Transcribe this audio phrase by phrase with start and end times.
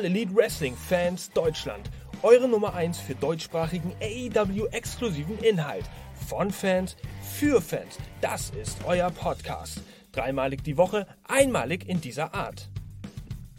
[0.00, 1.90] All Elite Wrestling Fans Deutschland.
[2.22, 5.84] Eure Nummer 1 für deutschsprachigen AEW-exklusiven Inhalt.
[6.26, 6.96] Von Fans
[7.38, 7.98] für Fans.
[8.22, 9.82] Das ist euer Podcast.
[10.10, 12.70] Dreimalig die Woche, einmalig in dieser Art.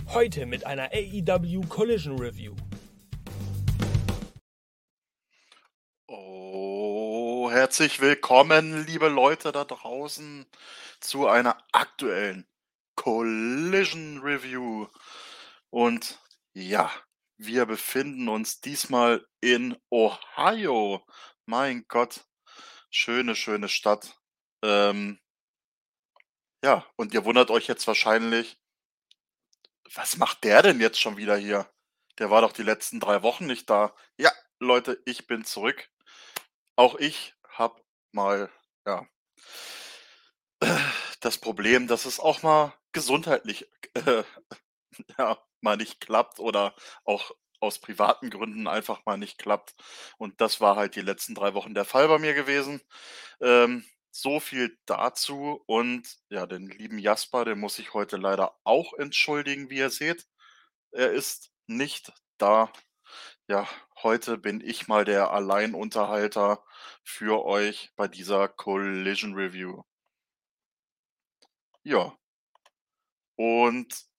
[0.08, 2.56] Heute mit einer AEW Collision Review.
[6.08, 10.48] Oh, herzlich willkommen, liebe Leute da draußen,
[11.02, 12.48] zu einer aktuellen
[12.96, 14.88] Collision Review.
[15.70, 16.20] Und
[16.54, 16.92] ja,
[17.38, 21.06] wir befinden uns diesmal in Ohio.
[21.46, 22.26] Mein Gott,
[22.90, 24.20] schöne, schöne Stadt.
[24.64, 25.20] Ähm,
[26.64, 28.60] ja, und ihr wundert euch jetzt wahrscheinlich,
[29.96, 31.70] was macht der denn jetzt schon wieder hier?
[32.20, 33.96] Der war doch die letzten drei Wochen nicht da.
[34.18, 35.90] Ja, Leute, ich bin zurück.
[36.76, 38.52] Auch ich habe mal,
[38.86, 39.08] ja,
[41.22, 44.24] das Problem, dass es auch mal gesundheitlich äh,
[45.18, 49.76] ja, mal nicht klappt oder auch aus privaten Gründen einfach mal nicht klappt.
[50.18, 52.82] Und das war halt die letzten drei Wochen der Fall bei mir gewesen.
[53.42, 55.62] Ähm, so viel dazu.
[55.68, 60.28] Und ja, den lieben Jasper, den muss ich heute leider auch entschuldigen, wie ihr seht.
[60.92, 62.72] Er ist nicht da.
[63.48, 63.68] Ja,
[64.04, 66.64] heute bin ich mal der Alleinunterhalter
[67.04, 69.84] für euch bei dieser Collision Review.
[71.84, 72.16] Ja.
[73.36, 74.11] Und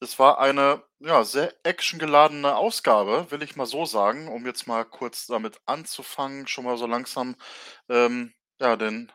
[0.00, 4.84] es war eine, ja, sehr actiongeladene Ausgabe, will ich mal so sagen, um jetzt mal
[4.84, 7.36] kurz damit anzufangen, schon mal so langsam,
[7.88, 9.12] ähm, ja, den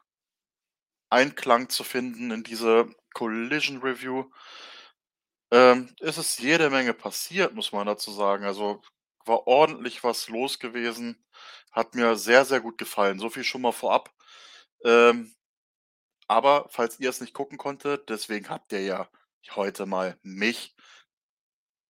[1.10, 4.26] Einklang zu finden in diese Collision Review.
[5.52, 8.46] Ähm, es ist jede Menge passiert, muss man dazu sagen.
[8.46, 8.82] Also
[9.26, 11.24] war ordentlich was los gewesen.
[11.72, 13.20] Hat mir sehr, sehr gut gefallen.
[13.20, 14.12] So viel schon mal vorab.
[14.86, 15.36] Ähm,
[16.28, 19.10] aber falls ihr es nicht gucken konntet, deswegen habt ihr ja
[19.52, 20.76] heute mal mich.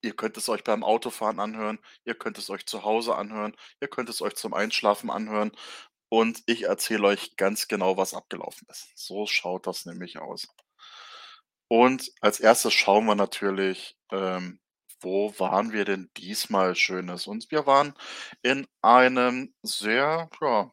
[0.01, 3.87] Ihr könnt es euch beim Autofahren anhören, ihr könnt es euch zu Hause anhören, ihr
[3.87, 5.51] könnt es euch zum Einschlafen anhören
[6.09, 8.91] und ich erzähle euch ganz genau, was abgelaufen ist.
[8.95, 10.47] So schaut das nämlich aus.
[11.69, 14.59] Und als erstes schauen wir natürlich, ähm,
[15.01, 17.27] wo waren wir denn diesmal Schönes?
[17.27, 17.93] Und wir waren
[18.41, 20.71] in einem sehr, ja,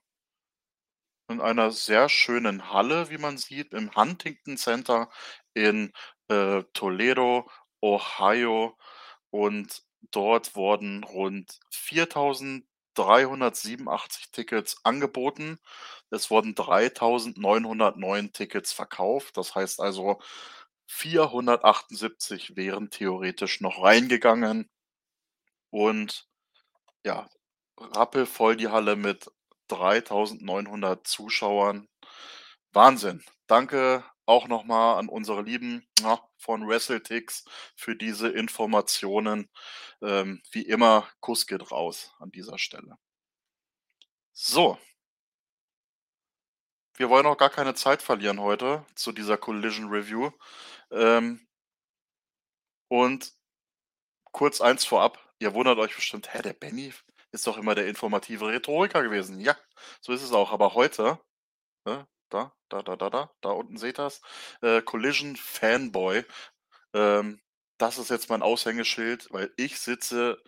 [1.28, 5.08] in einer sehr schönen Halle, wie man sieht, im Huntington Center
[5.54, 5.92] in
[6.30, 7.50] äh, Toledo,
[7.82, 8.78] Ohio.
[9.30, 15.58] Und dort wurden rund 4.387 Tickets angeboten.
[16.10, 19.36] Es wurden 3.909 Tickets verkauft.
[19.36, 20.20] Das heißt also,
[20.86, 24.68] 478 wären theoretisch noch reingegangen.
[25.70, 26.26] Und
[27.04, 27.28] ja,
[27.78, 29.30] rappelvoll die Halle mit
[29.68, 31.88] 3.900 Zuschauern.
[32.72, 33.22] Wahnsinn.
[33.46, 37.44] Danke auch nochmal an unsere Lieben ja, von WrestleTix
[37.76, 39.50] für diese Informationen.
[40.02, 42.96] Ähm, wie immer, Kuss geht raus an dieser Stelle.
[44.32, 44.78] So.
[46.96, 50.30] Wir wollen auch gar keine Zeit verlieren heute zu dieser Collision Review.
[50.90, 51.46] Ähm,
[52.88, 53.32] und
[54.32, 55.18] kurz eins vorab.
[55.40, 56.92] Ihr wundert euch bestimmt, hä, der Benny
[57.32, 59.40] ist doch immer der informative Rhetoriker gewesen.
[59.40, 59.56] Ja,
[60.00, 60.52] so ist es auch.
[60.52, 61.18] Aber heute,
[61.86, 64.12] ne, da, da, da, da, da, da unten seht ihr
[64.62, 66.24] äh, Collision Fanboy.
[66.94, 67.40] Ähm,
[67.78, 70.42] das ist jetzt mein Aushängeschild, weil ich sitze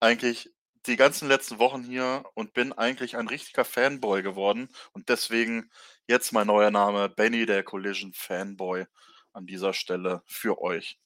[0.00, 0.50] eigentlich
[0.86, 4.68] die ganzen letzten Wochen hier und bin eigentlich ein richtiger Fanboy geworden.
[4.92, 5.70] Und deswegen
[6.08, 8.86] jetzt mein neuer Name, Benny, der Collision Fanboy,
[9.32, 10.98] an dieser Stelle für euch.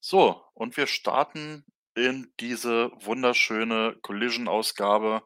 [0.00, 1.64] So, und wir starten
[1.94, 5.22] in diese wunderschöne Collision-Ausgabe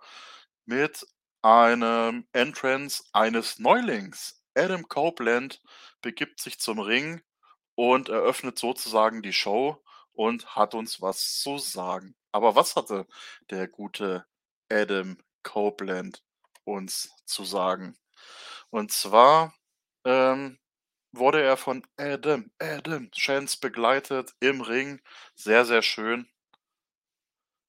[0.67, 1.07] mit
[1.43, 4.43] einem Entrance eines Neulings.
[4.55, 5.63] Adam Copeland
[6.03, 7.23] begibt sich zum Ring
[7.75, 9.83] und eröffnet sozusagen die Show
[10.13, 12.17] und hat uns was zu sagen.
[12.33, 13.07] Aber was hatte
[13.51, 14.27] der gute
[14.69, 16.25] Adam Copeland
[16.65, 17.97] uns zu sagen?
[18.71, 19.55] Und zwar
[20.05, 20.59] ähm,
[21.13, 25.01] wurde er von Adam, Adam Chance begleitet im Ring.
[25.35, 26.29] Sehr, sehr schön.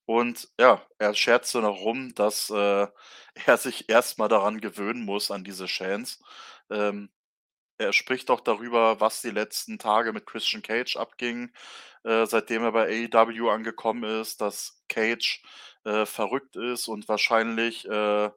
[0.10, 2.88] Und ja, er scherzte noch rum, dass äh,
[3.46, 6.18] er sich erstmal daran gewöhnen muss, an diese Chance.
[6.72, 7.12] Ähm,
[7.78, 11.52] er spricht auch darüber, was die letzten Tage mit Christian Cage abging,
[12.06, 15.44] äh, seitdem er bei AEW angekommen ist, dass Cage
[15.86, 18.32] äh, verrückt ist und wahrscheinlich äh,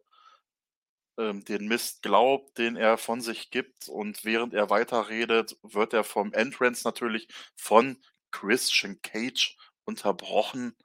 [1.18, 3.88] ähm, den Mist glaubt, den er von sich gibt.
[3.88, 7.96] Und während er weiterredet, wird er vom Entrance natürlich von
[8.30, 10.76] Christian Cage unterbrochen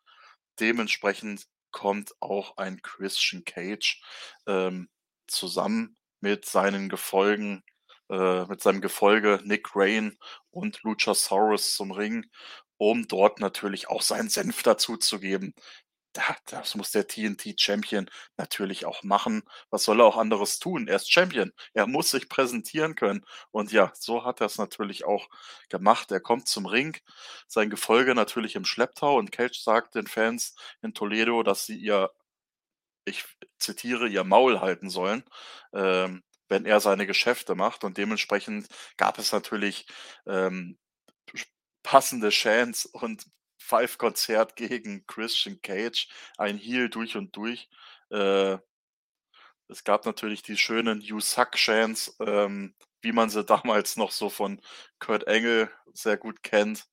[0.59, 4.01] dementsprechend kommt auch ein Christian Cage
[4.48, 4.89] ähm,
[5.27, 7.63] zusammen mit seinen Gefolgen,
[8.09, 10.18] äh, mit seinem Gefolge Nick Rain
[10.51, 12.25] und Luchasaurus zum Ring.
[12.80, 15.54] um dort natürlich auch seinen Senf dazuzugeben.
[16.18, 19.44] Da das muss der TNT-Champion natürlich auch machen.
[19.69, 20.88] Was soll er auch anderes tun?
[20.88, 21.52] Er ist Champion.
[21.74, 23.24] Er muss sich präsentieren können.
[23.52, 25.28] Und ja, so hat er's natürlich auch
[25.69, 26.12] gemacht.
[26.12, 26.98] Er kommt zum Ring,
[27.48, 32.10] sein Gefolge natürlich im Schlepptau und Cage sagt den Fans in Toledo, dass sie ihr
[33.06, 33.25] ich
[33.60, 35.24] zitiere: „Ihr Maul halten sollen“,
[35.74, 37.84] ähm, wenn er seine Geschäfte macht.
[37.84, 38.68] Und dementsprechend
[38.98, 39.88] gab es natürlich,
[40.28, 40.78] ähm,
[41.84, 43.25] passende Chants und
[43.68, 47.69] Pfeifkonzert gegen Christian Cage, ein Heel durch und durch.
[48.10, 48.58] Äh,
[49.68, 54.30] es gab natürlich die schönen „You suck“ Chants, ähm, wie man sie damals noch so
[54.30, 54.62] von
[55.00, 56.86] Kurt Angle sehr gut kennt.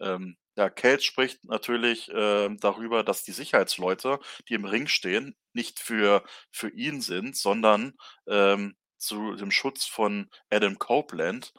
[0.00, 5.80] Ähm, ja, Cage spricht natürlich, ähm, darüber, dass die Sicherheitsleute, die im Ring stehen, nicht
[5.80, 7.94] für für ihn sind, sondern,
[8.28, 11.52] ähm, zu dem Schutz von Adam Copeland,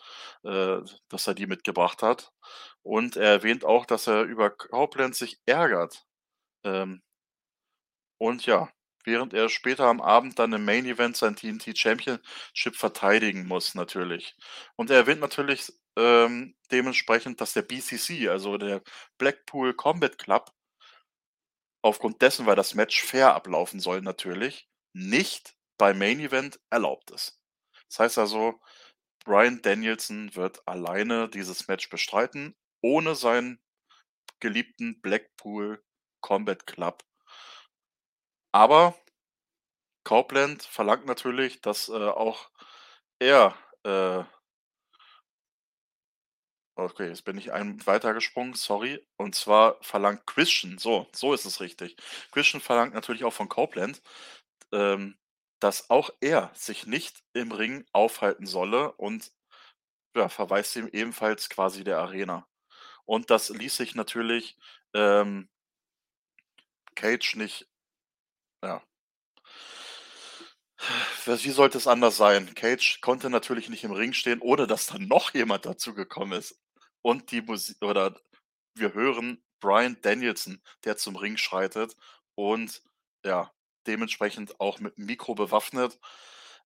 [0.44, 0.80] äh,
[1.10, 2.32] dass er die mitgebracht hat.
[2.84, 6.06] Und er erwähnt auch, dass er über Copeland sich ärgert.
[6.64, 7.02] Ähm
[8.20, 8.70] und ja,
[9.06, 14.36] während er später am Abend dann im Main Event sein TNT Championship verteidigen muss natürlich.
[14.76, 18.82] Und er erwähnt natürlich, ähm, dementsprechend, dass der BCC, also der
[19.18, 20.52] Blackpool Combat Club
[21.82, 27.40] aufgrund dessen, weil das Match fair ablaufen soll natürlich, nicht beim Main Event erlaubt ist.
[27.90, 28.60] Das heißt also,
[29.26, 33.60] Bryan Danielson wird alleine dieses Match bestreiten, ohne seinen
[34.40, 35.84] geliebten Blackpool
[36.22, 37.04] Combat Club.
[38.54, 38.96] Aber
[40.04, 42.50] Copeland verlangt natürlich, dass, äh, auch
[43.20, 44.24] er, äh
[46.80, 49.04] Okay, jetzt bin ich einen weitergesprungen, sorry.
[49.18, 51.98] Und zwar verlangt Christian so, so ist es richtig.
[52.32, 54.00] Christian verlangt natürlich auch von Copeland,
[54.72, 55.18] ähm,
[55.60, 59.32] dass auch er sich nicht im Ring aufhalten solle und,
[60.16, 62.48] ja, verweist ihm ebenfalls quasi der Arena.
[63.06, 64.58] Und das ließ sich natürlich,
[64.96, 65.50] ähm
[66.96, 67.68] Cage nicht
[68.64, 68.82] ja.
[71.26, 72.54] Wie sollte es anders sein?
[72.56, 76.60] Cage konnte natürlich nicht im Ring stehen, ohne dass dann noch jemand dazugekommen ist.
[77.02, 78.16] Und die Musi oder
[78.76, 81.96] wir hören Bryan Danielson, der zum Ring schreitet
[82.36, 82.84] und
[83.26, 83.52] ja,
[83.88, 86.00] dementsprechend auch mit Mikro bewaffnet,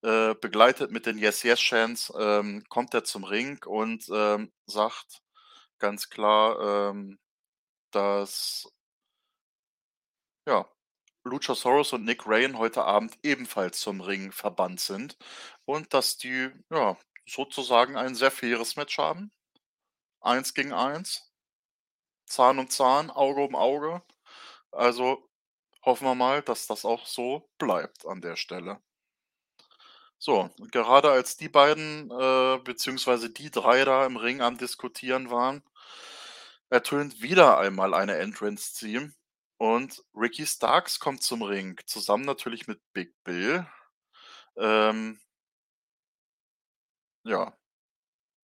[0.03, 5.21] äh, begleitet mit den „Yes, Yes“ Chants, ähm, kommt er zum Ring und, ähm, sagt
[5.79, 7.19] ganz klar, ähm,
[7.91, 8.67] dass
[10.47, 10.65] ja,
[11.23, 15.17] Luchasaurus und Nick Wayne heute Abend ebenfalls zum Ring verbannt sind
[15.65, 16.97] und dass die, ja,
[17.27, 19.31] sozusagen ein sehr faires Match haben.
[20.21, 21.31] Eins gegen eins.
[22.25, 24.01] Zahn um Zahn, Auge um Auge.
[24.71, 25.29] Also,
[25.83, 28.79] hoffen wir mal, dass das auch so bleibt an der Stelle.
[30.17, 35.63] So, gerade als die beiden, äh, beziehungsweise die 3 da im Ring am Diskutieren waren
[36.71, 39.13] ertönt wieder einmal eine Entrance-Theme
[39.57, 43.67] und Ricky Starks kommt zum Ring, zusammen natürlich mit Big Bill.
[44.57, 45.19] Ähm
[47.23, 47.53] ja.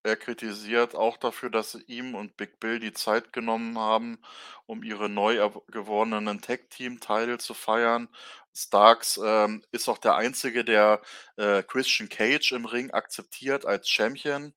[0.08, 4.20] Er kritisiert auch dafür, dass ihm und Big Bill die Zeit genommen haben,
[4.66, 8.08] um ihre neu gewonnenen Tag-Team-Title zu feiern.
[8.56, 11.02] Starks, ähm, ist auch der Einzige, der,
[11.36, 14.54] äh, Christian Cage im Ring akzeptiert als Champion.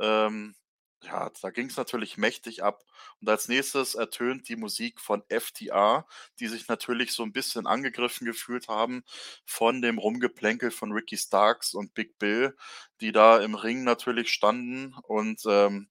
[0.00, 0.54] Ähm,
[1.02, 2.84] ja, da ging's natürlich mächtig ab.
[3.20, 6.06] Und als Nächstes ertönt die Musik von FTR,
[6.38, 9.02] die sich natürlich so 'n bisschen angegriffen gefühlt haben
[9.44, 12.56] von dem Rumgeplänkel von Ricky Starks und Big Bill,
[13.00, 15.88] die da im Ring natürlich standen und, ähm,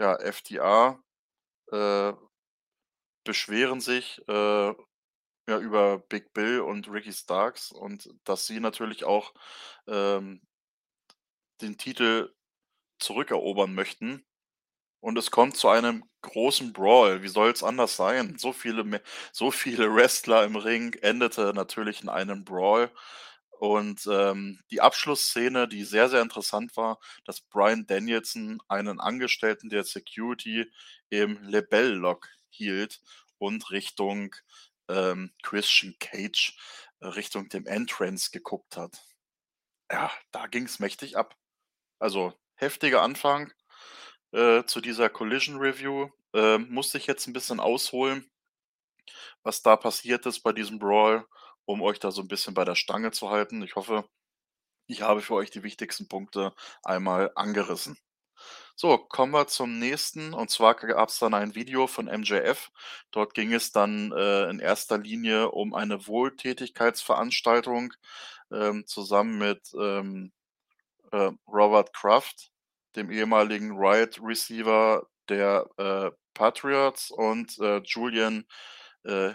[0.00, 1.00] ja, FTR,
[1.72, 2.14] äh
[3.26, 4.32] beschweren sich, äh,
[5.48, 9.34] ja, über Big Bill und Ricky Starks und dass sie natürlich auch,
[9.88, 10.40] ähm
[11.60, 12.34] den Titel
[12.98, 14.24] zurückerobern möchten.
[15.04, 17.22] Und es kommt zu einem großen Brawl.
[17.22, 18.38] Wie soll's anders sein?
[18.38, 22.90] So viele so viele Wrestler im Ring endete natürlich in einem Brawl.
[23.50, 29.84] Und, ähm, die Abschlussszene, die sehr, sehr interessant war, dass Bryan Danielson einen Angestellten der
[29.84, 30.72] Security
[31.10, 33.02] im Lebell Lock hielt
[33.36, 34.34] und Richtung,
[34.88, 36.56] ähm, Christian Cage,
[37.02, 39.02] Richtung dem Entrance geguckt hat.
[39.90, 41.36] Ja, da ging's mächtig ab.
[41.98, 43.52] Also, heftiger Anfang,
[44.34, 46.08] äh, zu dieser Collision Review.
[46.34, 48.30] Ähm, musste ich jetzt 'n bisschen ausholen
[49.44, 51.26] was da passiert ist bei diesem Brawl,
[51.66, 53.62] um euch da so 'n bisschen bei der Stange zu halten.
[53.62, 54.08] Ich hoffe,
[54.88, 57.98] ich habe für euch die wichtigsten Punkte einmal angerissen.
[58.76, 62.70] So, kommen wir zum nächsten und zwar gab's dann ein Video von MJF.
[63.12, 67.94] Dort ging es dann, äh, in erster Linie um eine Wohltätigkeitsveranstaltung,
[68.52, 70.32] ähm, zusammen mit, ähm,
[71.12, 72.52] äh, Robert Kraft,
[72.96, 78.44] dem ehemaligen Riot Receiver, der, äh, Patriots und, äh, Julian,
[79.04, 79.32] äh,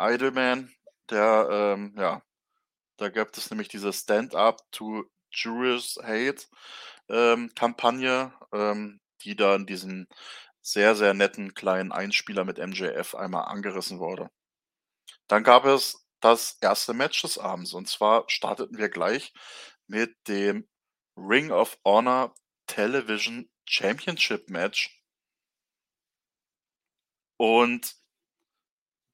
[0.00, 0.72] Edelman,
[1.10, 2.22] der, ähm, ja
[2.98, 6.46] da gibt es nämlich diese Stand Up to Jewish Hate,
[7.08, 10.06] ähm, Kampagne, ähm, die da in diesem
[10.62, 14.30] sehr, sehr netten kleinen Einspieler mit MJF einmal angerissen wurde.
[15.28, 19.32] Dann gab es das erste Match des Abends und zwar starteten wir gleich
[19.86, 20.68] mit dem
[21.16, 22.34] Ring of Honor
[22.66, 24.90] Television Championship Match.
[27.40, 27.96] Und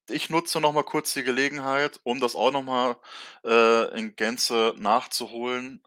[0.09, 2.97] ich nutze noch mal kurz die Gelegenheit, um das auch noch mal,
[3.45, 5.83] äh, in Gänze nachzuholen.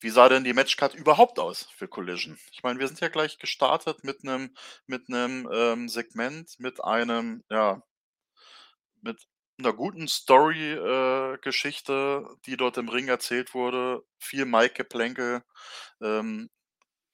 [0.00, 2.38] Wie sah denn die Matchcard überhaupt aus für Collision?
[2.52, 4.54] Ich meine, wir sind ja gleich gestartet mit 'nem
[4.86, 5.08] mit
[5.52, 7.82] ähm, Segment, mit einem ja
[9.02, 9.26] mit
[9.58, 11.38] 'ner guten Story äh,
[12.46, 15.42] die dort im Ring erzählt wurde, viel Mike-Geplänkel,
[16.02, 16.48] ähm,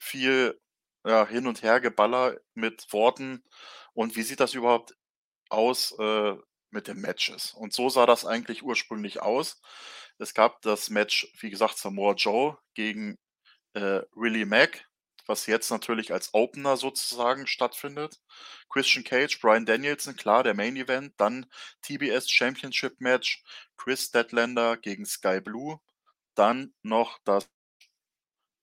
[0.04, 0.60] viel,
[1.06, 3.44] ja, Hin und Hergeballer mit Worten.
[3.94, 4.96] Und wie sieht das überhaupt
[5.50, 6.34] aus, äh,
[6.70, 7.52] mit den Matches?
[7.54, 9.60] Und so sah das eigentlich ursprünglich aus.
[10.18, 13.18] Es gab das Match, wie gesagt, Samoa Joe gegen,
[13.74, 14.86] äh, Willie Mack,
[15.26, 18.20] was jetzt natürlich als Opener sozusagen stattfindet.
[18.70, 21.14] Christian Cage, Bryan Danielson, klar, der Main Event.
[21.18, 21.46] Dann
[21.82, 23.42] TBS Championship Match,
[23.76, 25.80] Chris Statlander gegen Sky Blue.
[26.34, 27.48] Dann noch das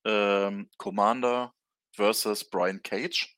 [0.06, 1.54] ähm, Commander
[1.96, 3.36] versus Brian Cage,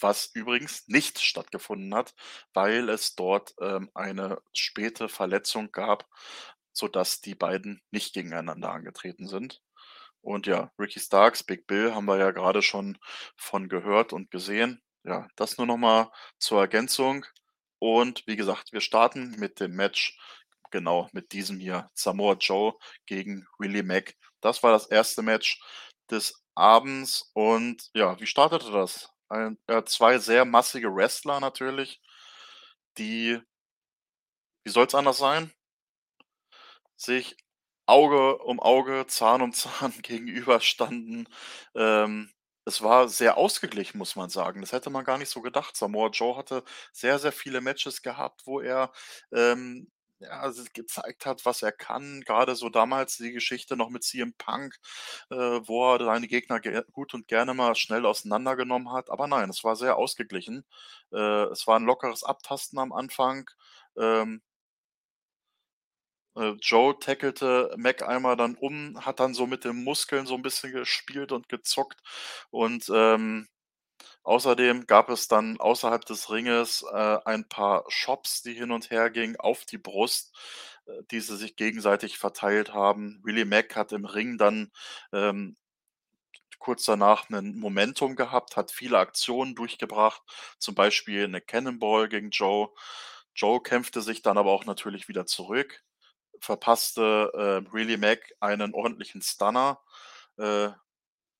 [0.00, 2.14] was übrigens nicht stattgefunden hat,
[2.54, 6.08] weil es dort, ähm, eine späte Verletzung gab,
[6.72, 9.60] sodass die beiden nicht gegeneinander angetreten sind.
[10.22, 12.98] Und ja, Ricky Starks, Big Bill haben wir ja gerade schon
[13.36, 14.82] von gehört und gesehen.
[15.04, 17.24] Ja, das nur noch mal zur Ergänzung.
[17.78, 20.18] Und wie gesagt, wir starten mit dem Match,
[20.70, 22.74] genau mit diesem hier, Samoa Joe
[23.06, 24.14] gegen Willie Mack.
[24.40, 25.60] Das war das erste Match
[26.10, 29.10] des Abends und ja, wie startete das?
[29.28, 32.00] Ein äh, 2 sehr massige Wrestler natürlich,
[32.98, 33.40] die
[34.64, 35.52] wie soll's anders sein?
[36.96, 37.36] Sich
[37.86, 41.28] Auge um Auge, Zahn um Zahn gegenüberstanden.
[41.74, 42.30] Ähm,
[42.66, 44.60] es war sehr ausgeglichen, muss man sagen.
[44.60, 45.76] Das hätte man gar nicht so gedacht.
[45.76, 46.62] Samoa Joe hatte
[46.92, 48.92] sehr, sehr viele Matches gehabt, wo er,
[49.32, 49.90] ähm,
[50.20, 52.22] ja, s gezeigt hat, was er kann.
[52.22, 54.76] Grade so damals die Geschichte noch mit CM Punk,
[55.30, 59.10] äh, wo er seine Gegner ge gut und gerne mal schnell auseinandergenommen hat.
[59.10, 60.64] Aber nein, es war sehr ausgeglichen.
[61.12, 63.50] Äh, es war 'n lockeres Abtasten am Anfang.
[63.98, 64.40] Ähm
[66.36, 70.42] äh, Joe tackelte Mack einmal dann um, hat dann so mit den Muskeln so 'n
[70.42, 72.00] bisschen gespielt und gezockt.
[72.50, 73.48] Und, ähm,
[74.30, 79.10] außerdem gab es dann außerhalb des Ringes, äh, ein paar Chops, die hin und her
[79.10, 80.34] gingen auf die Brust,
[80.86, 83.20] äh, die sie sich gegenseitig verteilt haben.
[83.24, 84.72] Willie Mack hat im Ring dann,
[85.12, 85.56] ähm,
[86.60, 90.22] kurz danach 'nen Momentum gehabt, hat viele Aktionen durchgebracht,
[90.58, 92.68] zum Beispiel 'ne Cannonball gegen Joe.
[93.34, 95.82] Joe kämpfte sich dann aber auch natürlich wieder zurück,
[96.40, 97.32] verpasste,
[97.68, 99.80] äh, Willie Mack einen ordentlichen Stunner.
[100.38, 100.70] Äh,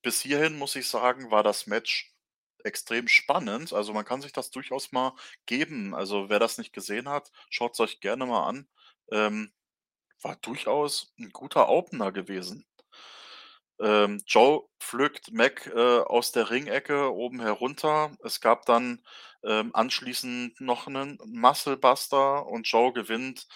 [0.03, 2.13] bis hierhin muss ich sagen, war das Match
[2.65, 3.73] extrem spannend.
[3.73, 5.15] Also, man kann sich das durchaus mal
[5.47, 5.95] geben.
[5.95, 8.69] Also, wer das nicht gesehen hat, schaut's euch gerne mal an.
[9.13, 9.53] Ähm,
[10.23, 12.65] war durchaus 'n guter Opener gewesen.
[13.81, 18.13] Ähm, Joe pflückt Mack, äh, aus der Ringecke oben herunter.
[18.23, 19.03] Es gab dann,
[19.43, 23.47] ähm, anschließend noch 'nen Muscle Buster und Joe gewinnt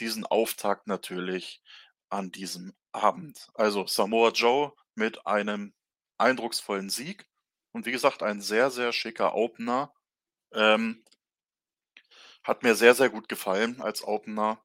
[0.00, 1.62] diesen Auftakt natürlich
[2.08, 3.48] an diesem Abend.
[3.54, 5.74] Also, Samoa Joe mit einem
[6.18, 7.26] eindrucksvollen Sieg
[7.74, 9.92] und wie gesagt, ein sehr, sehr schicker Opener.
[10.54, 11.04] Ähm
[12.44, 14.62] hat mir sehr, sehr gut gefallen als Opener.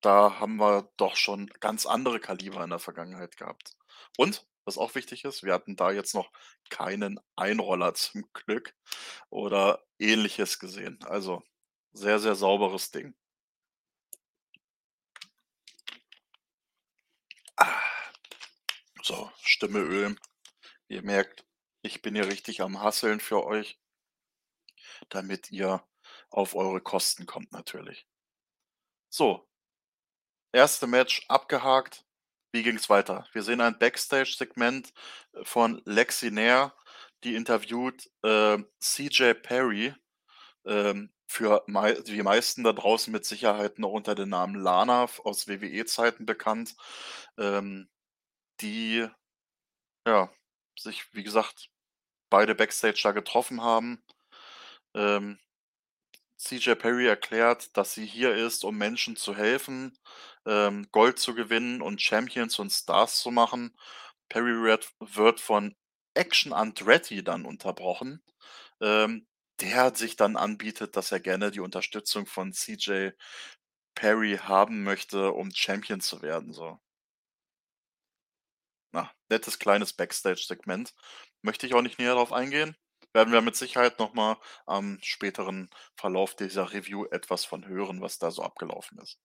[0.00, 3.76] Da haben wir doch schon ganz andere Kaliber in der Vergangenheit gehabt.
[4.16, 6.32] Und, was auch wichtig ist, wir hatten da jetzt noch
[6.70, 8.74] keinen Einroller zum Glück
[9.30, 10.98] oder Ähnliches gesehen.
[11.04, 11.42] Also,
[11.92, 13.14] sehr, sehr sauberes Ding.
[17.56, 17.80] Ah.
[19.02, 20.18] So, Stimme ölen.
[20.88, 21.44] Ihr merkt,
[21.84, 23.78] ich bin hier richtig am Hustlen für euch
[25.08, 25.82] damit ihr
[26.30, 28.06] auf eure Kosten kommt natürlich.
[29.08, 29.48] So.
[30.52, 30.82] 1.
[30.82, 32.04] Match abgehakt.
[32.52, 33.26] Wie ging's weiter?
[33.32, 34.92] Wir sehen ein Backstage-Segment,
[35.32, 36.74] äh, von Lexi Nair,
[37.24, 39.94] die interviewt, ähm, CJ Perry,
[40.64, 41.64] ähm, für
[42.06, 46.76] die meisten da draußen mit Sicherheit noch unter dem Namen Lana aus WWE-Zeiten bekannt,
[47.38, 47.88] ähm,
[48.60, 49.08] die,
[50.06, 50.30] ja,
[50.78, 51.70] sich, wie gesagt,
[52.34, 54.02] beide Backstage da getroffen haben.
[54.92, 55.38] Ähm,
[56.36, 59.96] CJ Perry erklärt, dass sie hier ist, um Menschen zu helfen,
[60.44, 63.76] ähm, Gold zu gewinnen und Champions und Stars zu machen.
[64.28, 65.76] Perry wird von
[66.14, 68.20] Action Andretti dann unterbrochen,
[68.80, 69.28] ähm,
[69.60, 73.10] der sich dann anbietet, dass er gerne die Unterstützung von CJ
[73.94, 76.80] Perry haben möchte, um Champion zu werden, so.
[79.28, 80.94] Nettes kleines Backstage-Segment.
[81.42, 82.76] Möchte ich auch nicht näher darauf eingehen.
[83.12, 88.18] Werden wir mit Sicherheit noch mal am späteren Verlauf dieser Review etwas von hören, was
[88.18, 89.18] da so abgelaufen ist.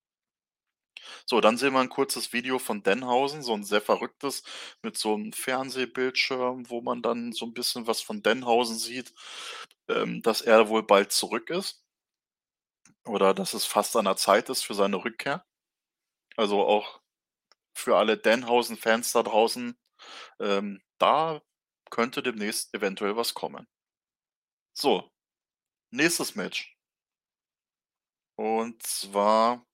[1.26, 4.44] So, dann sehen wir ein kurzes Video von Denhausen, so ein sehr verrücktes
[4.82, 9.14] mit so einem Fernsehbildschirm, wo man dann so ein bisschen was von Denhausen sieht,
[9.88, 11.84] ähm, dass er wohl bald zurück ist
[13.06, 15.46] oder dass es fast an der Zeit ist für seine Rückkehr.
[16.38, 17.02] Also, auch
[17.74, 19.78] für alle Denhausen-Fans da draußen,
[20.40, 21.42] ähm, da
[21.90, 23.68] könnte demnächst eventuell was kommen.
[24.74, 25.12] So,
[25.92, 26.76] nächstes Match.
[28.36, 29.66] Und zwar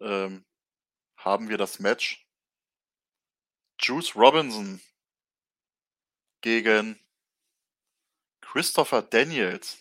[0.00, 0.44] ähm,
[1.16, 2.26] haben wir das Match
[3.78, 4.80] Juice Robinson
[6.40, 6.98] gegen
[8.40, 9.78] Christopher Daniels.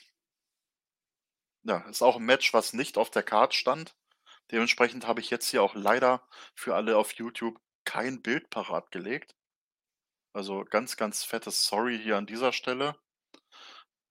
[1.64, 3.96] Ja, ist auch ein Match, was nicht auf der Card stand.
[4.52, 9.36] Dementsprechend habe ich jetzt hier auch leider für alle auf YouTube kein Bild parat gelegt.
[10.34, 12.96] Also ganz, ganz fettes Sorry hier an dieser Stelle.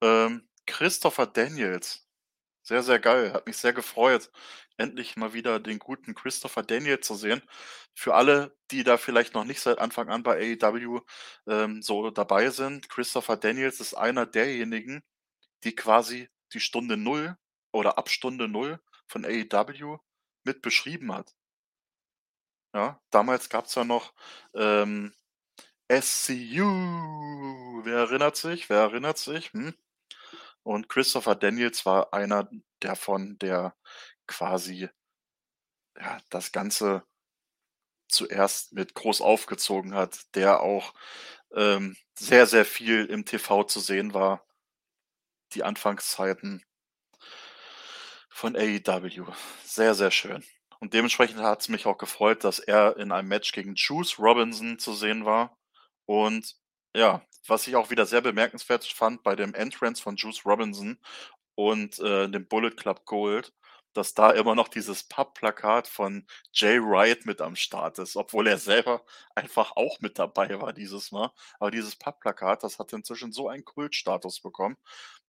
[0.01, 2.05] Ähm, Christopher Daniels.
[2.63, 3.33] Sehr, sehr geil.
[3.33, 4.31] Hat mich sehr gefreut,
[4.77, 7.41] endlich mal wieder den guten Christopher Daniels zu sehen.
[7.95, 11.01] Für alle, die da vielleicht noch nicht seit Anfang an bei AEW
[11.47, 15.01] ähm, so dabei sind, Christopher Daniels ist einer derjenigen,
[15.63, 17.37] die quasi die Stunde Null
[17.71, 19.97] oder ab Stunde Null von AEW
[20.43, 21.35] mit beschrieben hat.
[22.73, 24.13] Ja, damals gab es ja noch
[24.53, 25.13] ähm,
[25.91, 26.63] SCU.
[27.83, 28.69] Wer erinnert sich?
[28.69, 29.53] Wer erinnert sich?
[29.53, 29.73] Hm?
[30.63, 32.49] Und Christopher Daniels war einer
[32.79, 33.75] davon, der
[34.27, 34.89] quasi
[35.97, 37.03] ja, das Ganze
[38.07, 40.93] zuerst mit groß aufgezogen hat, der auch
[41.55, 44.45] ähm, sehr, sehr viel im TV zu sehen war.
[45.53, 46.63] Die Anfangszeiten
[48.29, 49.31] von AEW.
[49.63, 50.43] Sehr, sehr schön.
[50.79, 54.79] Und dementsprechend hat es mich auch gefreut, dass er in einem Match gegen Juice Robinson
[54.79, 55.57] zu sehen war.
[56.05, 56.55] Und
[56.95, 60.99] ja, was ich auch wieder sehr bemerkenswert fand bei dem Entrance von Juice Robinson
[61.55, 63.53] und äh, dem Bullet Club Gold,
[63.93, 68.57] dass da immer noch dieses Pappplakat von Jay Wright mit am Start ist, obwohl er
[68.57, 69.03] selber
[69.35, 71.31] einfach auch mit dabei war dieses Mal.
[71.59, 74.77] Aber dieses Pappplakat, das hat inzwischen so einen Kultstatus bekommen.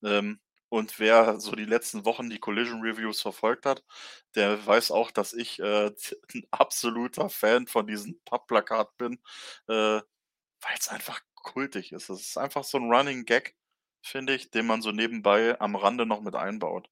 [0.04, 3.84] Ähm, und wer so die letzten Wochen die Collision Reviews verfolgt hat,
[4.34, 5.92] der weiß auch, dass ich äh,
[6.34, 9.20] ein absoluter Fan von diesem Pappplakat bin.
[9.68, 10.00] Äh,
[10.62, 12.10] weil es einfach kultig ist.
[12.10, 13.56] Es ist einfach so ein Running Gag,
[14.02, 16.88] finde ich, den man so nebenbei am Rande noch mit einbaut.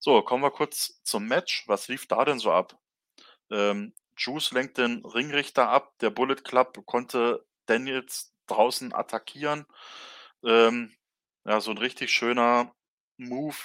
[0.00, 1.64] So, kommen wir kurz zum Match.
[1.66, 2.78] Was lief da denn so ab?
[3.50, 5.94] Ähm, Juice lenkt den Ringrichter ab.
[6.00, 9.66] Der Bullet Club konnte Daniels draußen attackieren.
[10.44, 10.94] Ähm,
[11.48, 12.74] ja, so ein richtig schöner
[13.16, 13.56] Move,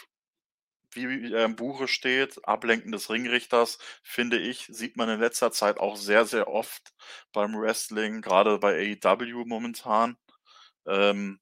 [0.93, 5.79] wie er im Buche steht, Ablenken des Ringrichters, finde ich, sieht man in letzter Zeit
[5.79, 6.93] auch sehr, sehr oft
[7.33, 10.17] beim Wrestling, gerade bei AEW momentan.
[10.87, 11.39] Ähm,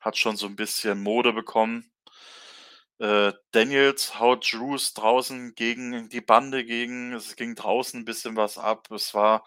[0.00, 1.92] hat schon so ein bisschen Mode bekommen.
[2.98, 7.12] Äh, Daniels haut Drews draußen gegen die Bande gegen.
[7.12, 8.90] Es ging draußen ein bisschen was ab.
[8.90, 9.44] Es war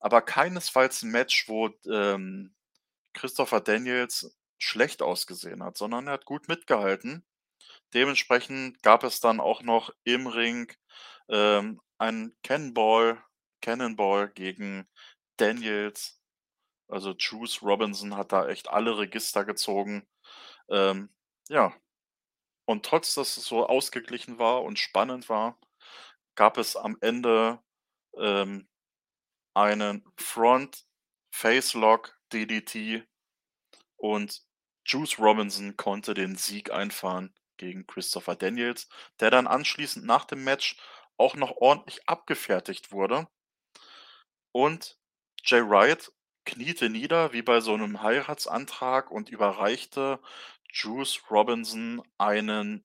[0.00, 2.54] aber keinesfalls ein Match, wo ähm,
[3.14, 7.24] Christopher Daniels schlecht ausgesehen hat, sondern er hat gut mitgehalten.
[7.94, 10.72] Dementsprechend gab es dann auch noch im Ring
[11.28, 13.22] ähm, ein Cannonball,
[13.60, 14.88] Cannonball gegen
[15.36, 16.20] Daniels.
[16.88, 20.06] Also Juice Robinson hat da echt alle Register gezogen.
[20.68, 21.10] Ähm,
[21.48, 21.74] ja.
[22.66, 25.58] Und trotz, dass es so ausgeglichen war und spannend war,
[26.36, 27.60] gab es am Ende
[28.16, 28.68] ähm,
[29.54, 30.86] einen Front
[31.32, 33.06] Face Lock DDT
[33.96, 34.42] und
[34.90, 38.88] Juice Robinson konnte den Sieg einfahren gegen Christopher Daniels,
[39.20, 40.76] der dann anschließend nach dem Match
[41.16, 43.28] auch noch ordentlich abgefertigt wurde.
[44.50, 44.98] Und
[45.44, 46.10] Jay Wright
[46.44, 50.20] kniete nieder wie bei so einem Heiratsantrag und überreichte
[50.72, 52.84] Juice Robinson einen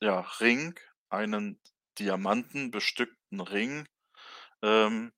[0.00, 1.60] ja, Ring, einen
[1.98, 3.86] diamantenbestückten Ring,
[4.62, 5.12] ähm,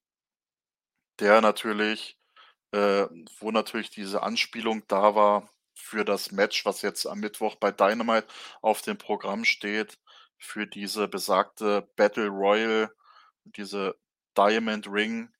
[1.20, 2.18] der natürlich,
[2.72, 3.07] äh,
[3.38, 8.28] wo natürlich diese Anspielung da war, für das Match, was jetzt am Mittwoch bei Dynamite
[8.62, 9.98] auf dem Programm steht,
[10.38, 12.94] für diese besagte Battle Royal,
[13.44, 13.96] diese
[14.37, 15.30] Diamond Ring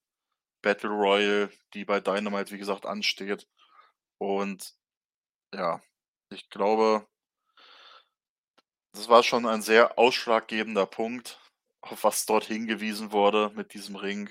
[0.63, 3.47] Battle Royal, die bei Dynamite, wie gesagt, ansteht.
[4.19, 4.75] Und
[5.55, 5.81] ja,
[6.31, 7.07] ich glaube,
[8.93, 11.39] das war schon ein sehr ausschlaggebender Punkt,
[11.83, 14.31] auf was dort hingewiesen wurde mit diesem Ring.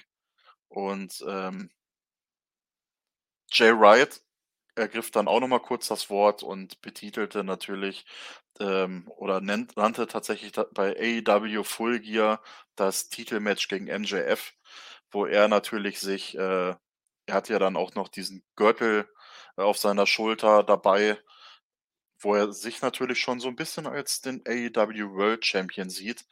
[0.69, 1.69] Und ähm,
[3.51, 4.23] Jay Wright
[4.75, 8.05] ergriff dann auch noch mal kurz das Wort und betitelte natürlich,
[8.59, 10.95] ähm, oder nennt nannte tatsächlich bei
[11.27, 12.41] AEW Full Gear
[12.75, 14.53] das Titelmatch gegen MJF,
[15.11, 16.75] wo er natürlich sich äh,
[17.25, 19.07] er hat ja dann auch noch diesen Gürtel
[19.55, 21.17] auf seiner Schulter dabei,
[22.19, 26.25] wo er sich natürlich schon so ein bisschen als den AEW World Champion sieht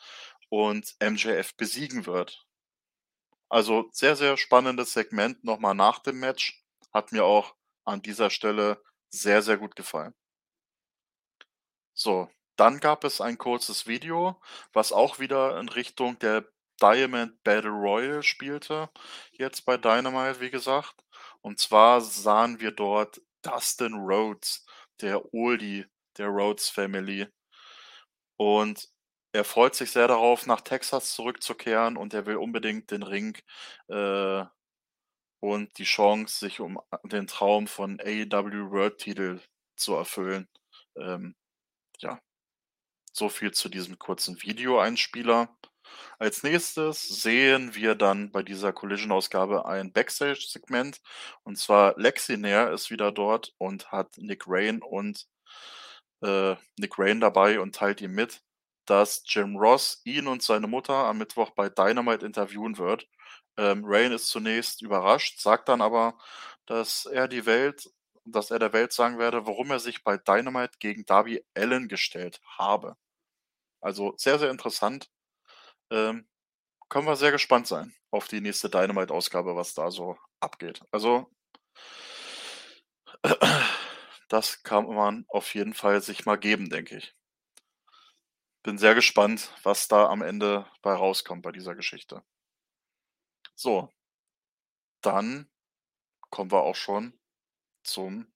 [0.49, 2.45] und MJF besiegen wird.
[3.49, 6.63] Also, sehr, sehr spannendes Segment noch mal nach dem Match.
[6.93, 7.56] Hat mir auch
[7.91, 10.13] an dieser Stelle sehr, sehr gut gefallen.
[11.93, 14.41] So, dann gab es ein kurzes Video,
[14.73, 16.45] was auch wieder in Richtung der
[16.82, 18.89] Diamond Battle Royal spielte,
[19.32, 21.04] jetzt bei Dynamite, wie gesagt.
[21.41, 24.65] Und zwar sahen wir dort Dustin Rhodes,
[25.01, 25.86] der Oldie
[26.17, 27.27] der Rhodes Family.
[28.38, 28.89] Und
[29.34, 33.38] er freut sich sehr darauf, nach Texas zurückzukehren und er will unbedingt den Ring
[33.88, 34.43] äh,
[35.41, 39.41] und die Chance, sich um den Traum von AEW World Titel
[39.75, 40.47] zu erfüllen.
[40.95, 41.36] Ähm,
[41.99, 42.19] ja,
[43.13, 45.49] so viel zu diesem kurzen Videoeinspieler.
[46.19, 51.01] Als nächstes sehen wir dann bei dieser Collision-Ausgabe ein Backstage-Segment.
[51.43, 55.27] Und zwar Lexi Nair ist wieder dort und hat Nick Rain und
[56.21, 58.41] äh, Nick Rain dabei und teilt ihm mit,
[58.86, 63.08] dass Jim Ross ihn und seine Mutter am Mittwoch bei Dynamite interviewen wird.
[63.57, 66.17] Ähm, Rain ist zunächst überrascht, sagt dann aber,
[66.65, 67.89] dass er die Welt,
[68.25, 72.39] dass er der Welt sagen werde, warum er sich bei Dynamite gegen Darby Allen gestellt
[72.57, 72.95] habe.
[73.81, 75.09] Also sehr, sehr interessant.
[75.91, 76.27] Ähm,
[76.89, 80.81] können wir sehr gespannt sein auf die nächste Dynamite-Ausgabe, was da so abgeht.
[80.91, 81.31] Also,
[84.29, 87.15] das kann man auf jeden Fall sich mal geben, denke ich.
[88.63, 92.23] Bin sehr gespannt, was da am Ende bei rauskommt bei dieser Geschichte.
[93.62, 93.91] So.
[95.04, 95.47] Dann
[96.32, 97.13] kommen wir auch schon
[97.84, 98.34] zum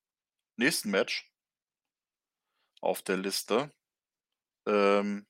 [0.56, 1.34] nächsten Match
[2.80, 3.72] auf der Liste.
[4.68, 5.26] Ähm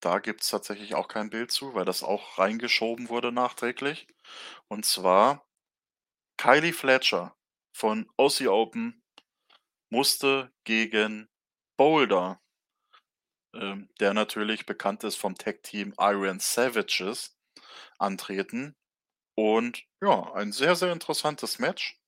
[0.00, 4.08] da gibt es tatsächlich auch kein Bild zu, weil das auch reingeschoben wurde nachträglich.
[4.66, 5.48] Und zwar
[6.36, 7.36] Kylie Fletcher
[7.72, 9.04] von Aussie Open
[9.88, 11.28] musste gegen
[11.76, 12.40] Boulder,
[13.54, 17.37] ähm, der natürlich bekannt ist vom Tag-Team Iron Savages,
[17.98, 18.76] antreten.
[19.36, 21.98] Und ja, ein sehr, sehr interessantes Match,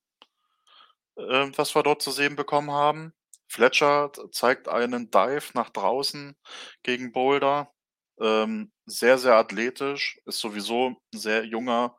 [1.17, 3.13] äh, was wir dort zu sehen bekommen haben.
[3.49, 6.37] Fletcher zeigt einen Dive nach draußen
[6.83, 7.73] gegen Boulder.
[8.21, 11.97] Ähm, sehr, sehr athletisch, ist sowieso 'n sehr junger,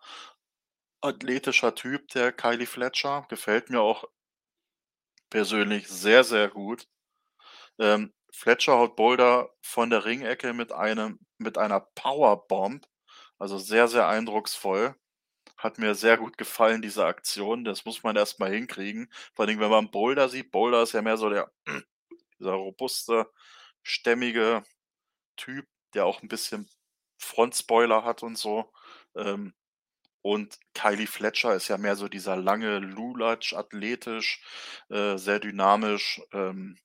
[1.04, 3.28] athletischer Typ, der Kylie Fletcher.
[3.30, 4.06] Gefällt mir auch
[5.32, 6.88] persönlich sehr, sehr gut.
[7.80, 12.86] Ähm, Fletcher haut Boulder von der Ringecke mit einem mit einer Powerbomb,
[13.42, 14.96] also sehr, sehr eindrucksvoll.
[15.58, 17.66] Hat mir sehr gut gefallen, diese Aktion.
[17.66, 19.12] Das muss man erst mal hinkriegen.
[19.34, 20.52] Vor Dingen, wenn man Boulder sieht.
[20.52, 21.52] Boulder ist ja mehr so der
[22.40, 23.32] dieser robuste,
[23.84, 24.64] stämmige
[25.38, 26.70] Typ, der auch ein bisschen
[27.18, 28.72] Frontspoiler hat und so.
[29.16, 29.56] Ähm,
[30.22, 34.44] und Kylie Fletcher ist ja mehr so dieser lange Lulatsch, athletisch,
[34.90, 36.22] äh, sehr dynamisch.
[36.32, 36.78] Ähm,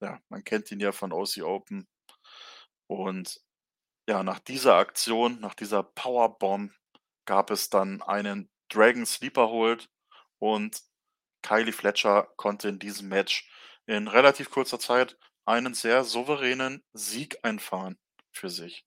[0.00, 1.88] ja, man kennt ihn ja von OC Open.
[2.86, 3.40] Und
[4.08, 6.72] ja, nach dieser Aktion, nach dieser Powerbomb
[7.24, 9.90] gab es dann einen Dragon Sleeper Hold
[10.38, 10.82] und
[11.42, 13.48] Kylie Fletcher konnte in diesem Match
[13.86, 17.98] in relativ kurzer Zeit einen sehr souveränen Sieg einfahren
[18.32, 18.86] für sich.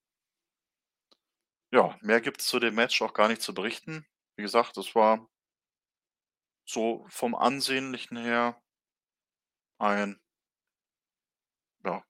[1.71, 4.05] Ja, mehr gibt es zu dem Match auch gar nicht zu berichten.
[4.37, 5.29] Wie gesagt, es war
[6.65, 8.61] so vom Ansehnlichen her
[9.77, 10.19] ein
[11.83, 12.03] ja,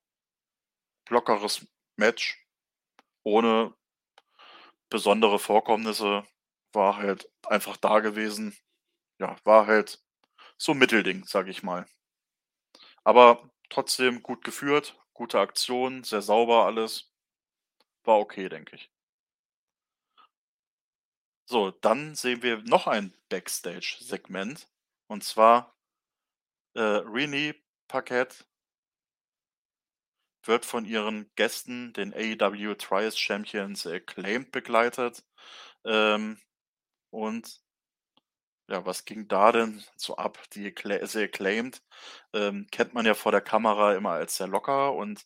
[1.09, 2.44] lockeres Match
[3.25, 3.75] ohne
[4.89, 6.23] besondere Vorkommnisse.
[6.73, 8.57] War halt einfach da gewesen.
[9.19, 10.03] Ja, war halt
[10.57, 11.87] so Mittelding, sage ich mal.
[13.05, 17.11] Aber trotzdem gut geführt, gute Aktion, sehr sauber alles.
[18.05, 18.91] War okay, denke ich.
[21.47, 24.67] So, dann sehen wir noch ein Backstage-Segment.
[25.07, 25.75] Und zwar,
[26.75, 27.55] äh, Renee
[27.87, 28.45] Paquette
[30.47, 35.23] wird von ihren Gästen, den AEW Trials Champions Acclaimed begleitet.
[35.85, 36.39] Ähm,
[37.11, 37.61] und
[38.67, 40.39] ja, was ging da denn so ab?
[40.53, 41.81] Die Accla Acclaimed,
[42.33, 45.25] ähm, kennt man ja vor der Kamera immer als sehr locker und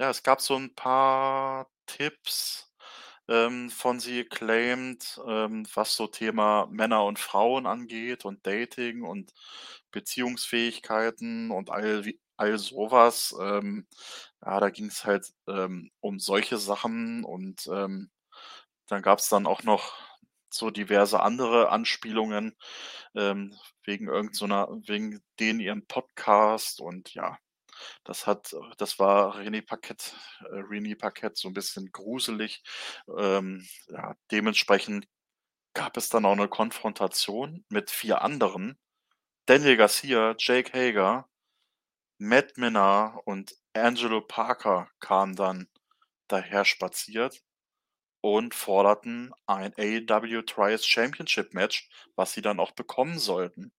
[0.00, 2.72] ja, es gab so ein paar Tipps,
[3.28, 9.32] ähm, von The Acclaimed, ähm, was so Thema Männer und Frauen angeht und Dating und
[9.92, 12.04] Beziehungsfähigkeiten und all
[12.36, 13.34] all sowas.
[13.40, 13.86] Ähm,
[14.44, 18.10] ja, da ging es halt, ähm, um solche Sachen und, ähm,
[18.88, 19.94] dann gab es dann auch noch
[20.52, 22.56] so diverse andere Anspielungen,
[23.16, 27.38] ähm, wegen irgend so wegen denen ihrem Podcast und ja,
[28.04, 30.12] das hat das war René Paquette
[30.52, 32.62] äh, René Paquette so 'n bisschen gruselig.
[33.18, 35.08] Ähm, ja, dementsprechend
[35.74, 38.78] gab es dann auch 'ne Konfrontation mit 4 anderen.
[39.46, 41.28] Daniel Garcia, Jake Hager,
[42.18, 45.68] Matt Menard und Angelo Parker kamen dann
[46.28, 47.42] daherspaziert
[48.20, 53.72] und forderten ein AEW Trials Championship Match, was sie dann auch bekommen sollten.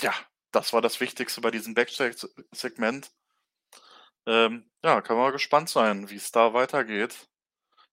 [0.00, 0.14] Ja,
[0.52, 3.10] das war das Wichtigste bei diesem Backstage Segment.
[4.26, 7.28] Ähm, ja, können wir gespannt sein, wie's da weitergeht.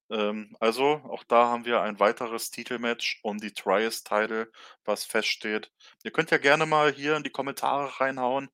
[0.10, 4.52] Ähm, also, auch da haben wir ein weiteres Titelmatch um die Trials Title,
[4.86, 5.72] was feststeht.
[6.04, 8.50] Ihr könnt ja gerne mal hier in die Kommentare reinhauen.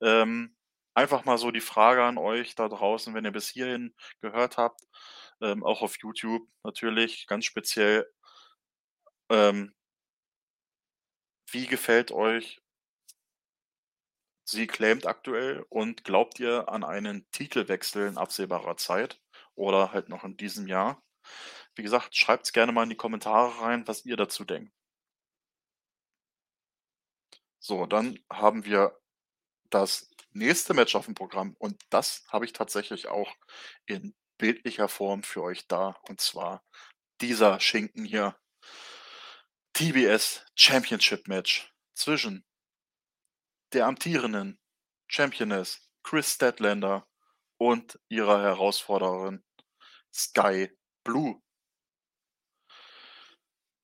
[0.00, 0.56] Ähm,
[0.96, 4.80] einfach mal so die Frage an euch da draußen, wenn ihr bis hierhin gehört habt,
[5.42, 8.06] ähm, auch auf YouTube natürlich ganz speziell
[9.30, 9.72] ähm
[11.52, 12.60] wie gefällt euch
[14.48, 19.20] sie claimed aktuell und glaubt ihr an einen Titelwechsel in absehbarer Zeit
[19.54, 21.02] oder halt noch in diesem Jahr?
[21.76, 24.72] Wie gesagt, schreibt's gerne mal in die Kommentare rein, was ihr dazu denkt.
[27.58, 28.98] So, dann haben wir
[29.70, 33.34] das nächste Match aufm Programm und das habe ich tatsächlich auch
[33.86, 36.62] in bildlicher Form für euch da, und zwar
[37.20, 38.36] dieser Schinken hier.
[39.72, 42.46] TBS Championship Match zwischen
[43.72, 44.58] der amtierenden
[45.06, 47.06] Championess Kris Statlander
[47.58, 49.44] und ihrer Herausforderin
[50.14, 51.42] Skye Blue.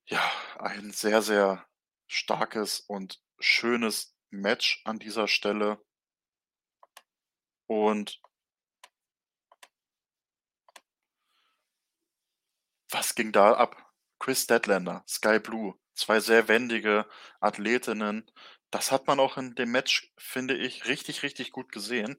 [0.07, 1.67] Ja, ein sehr, sehr
[2.07, 5.83] starkes und schönes Match an dieser Stelle.
[7.66, 8.20] Und
[12.90, 13.77] was ging da ab?
[14.18, 17.07] Kris Statlander, Skye Blue, 2 sehr wendige
[17.40, 18.31] Athletinnen.
[18.70, 22.16] Das hat man auch in dem Match, finde ich, richtig, richtig gut gesehen.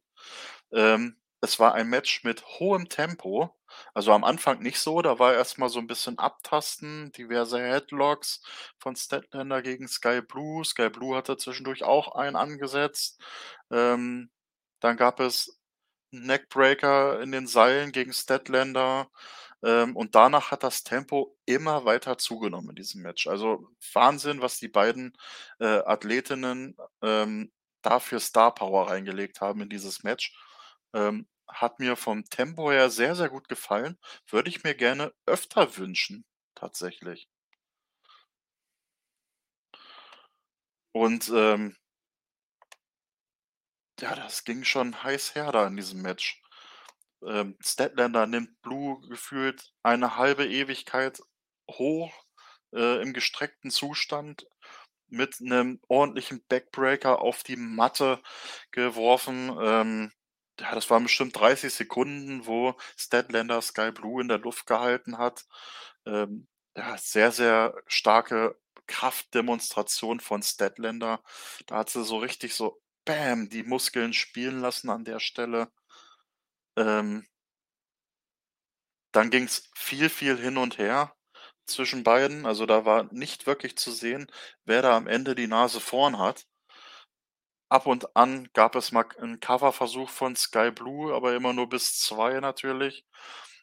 [0.73, 3.55] Ähm, es war ein Match mit hohem Tempo.
[3.93, 8.41] Also, am Anfang nicht so, da war erst mal so 'n bisschen Abtasten, diverse Headlocks
[8.79, 10.65] von Statlander gegen Skye Blue.
[10.65, 13.21] Skye Blue hatte zwischendurch auch einen angesetzt.
[13.71, 14.31] Ähm,
[14.83, 15.59] dann gab es
[16.11, 19.09] Neckbreaker in den Seilen gegen Statlander.
[19.63, 23.27] Ähm, und danach hat das Tempo immer weiter zugenommen in diesem Match.
[23.27, 25.13] Also, Wahnsinn, was die beiden,
[25.59, 30.35] äh, Athletinnen, ähm, da für Star Power reingelegt haben in dieses Match.
[30.93, 33.97] Ähm, hat mir vom Tempo her sehr, sehr gut gefallen.
[34.29, 37.25] Würde ich mir gerne öfter wünschen, tatsächlich.
[40.95, 41.75] Und, ähm
[44.01, 46.41] ja, das ging schon heiß her da in diesem Match.
[47.27, 51.21] Ähm, Statlander nimmt Blue gefühlt eine 1/2 Ewigkeit
[51.71, 52.13] hoch,
[52.73, 54.47] äh, im gestreckten Zustand
[55.09, 58.21] mit 'nem ordentlichen Backbreaker auf die Matte
[58.71, 59.51] geworfen.
[59.61, 60.13] Ähm,
[60.59, 65.45] ja, das waren bestimmt 30 Sekunden, wo Statlander Skye Blue in der Luft gehalten hat.
[66.07, 71.23] Ähm, ja, sehr, sehr starke Kraftdemonstration von Statlander.
[71.67, 75.69] Da hat sie so richtig so bäm die Muskeln spielen lassen an der Stelle.
[76.77, 77.23] Ähm
[79.15, 81.13] dann ging's viel, viel hin und her
[81.67, 82.45] zwischen beiden.
[82.47, 84.27] Also, da war nicht wirklich zu sehen,
[84.65, 86.45] wer da am Ende die Nase vorn hat.
[87.71, 91.97] Ab und an gab es mal 'n Coverversuch von Skye Blue, aber immer nur bis
[91.99, 93.05] 2 natürlich.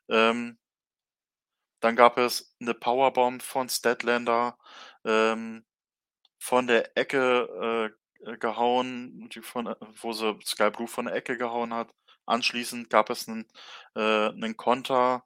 [0.09, 0.57] Ähm
[1.83, 4.57] dann gab es 'ne Powerbomb von Statlander,
[5.05, 5.65] ähm,
[6.41, 11.15] von der Ecke, äh, äh, gehauen, die von äh, wo sie Skye Blue von der
[11.17, 11.91] Ecke gehauen hat.
[12.27, 13.47] Anschließend gab es 'n
[13.97, 15.25] äh, 'nen Konter,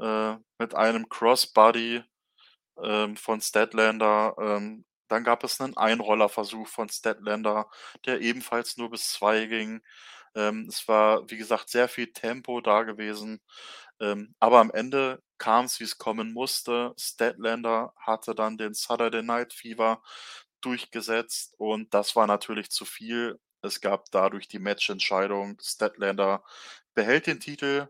[0.00, 2.04] äh, mit einem Crossbody,
[2.82, 4.36] ähm, von Statlander.
[4.40, 7.70] Ähm, dann gab es 'nen Einrollerversuch von Statlander,
[8.06, 9.82] der ebenfalls nur bis 2 ging.
[10.36, 13.40] Ähm, es war, wie gesagt, sehr viel Tempo da gewesen.
[14.40, 16.94] Aber am Ende kam's, wie's kommen musste.
[16.98, 20.02] Statlander hatte dann den Saturday Night Fever
[20.64, 23.40] durchgesetzt und das war natürlich zu viel.
[23.62, 25.58] Es gab dadurch die Matchentscheidung.
[25.62, 26.44] Statlander
[26.94, 27.88] behält den Titel,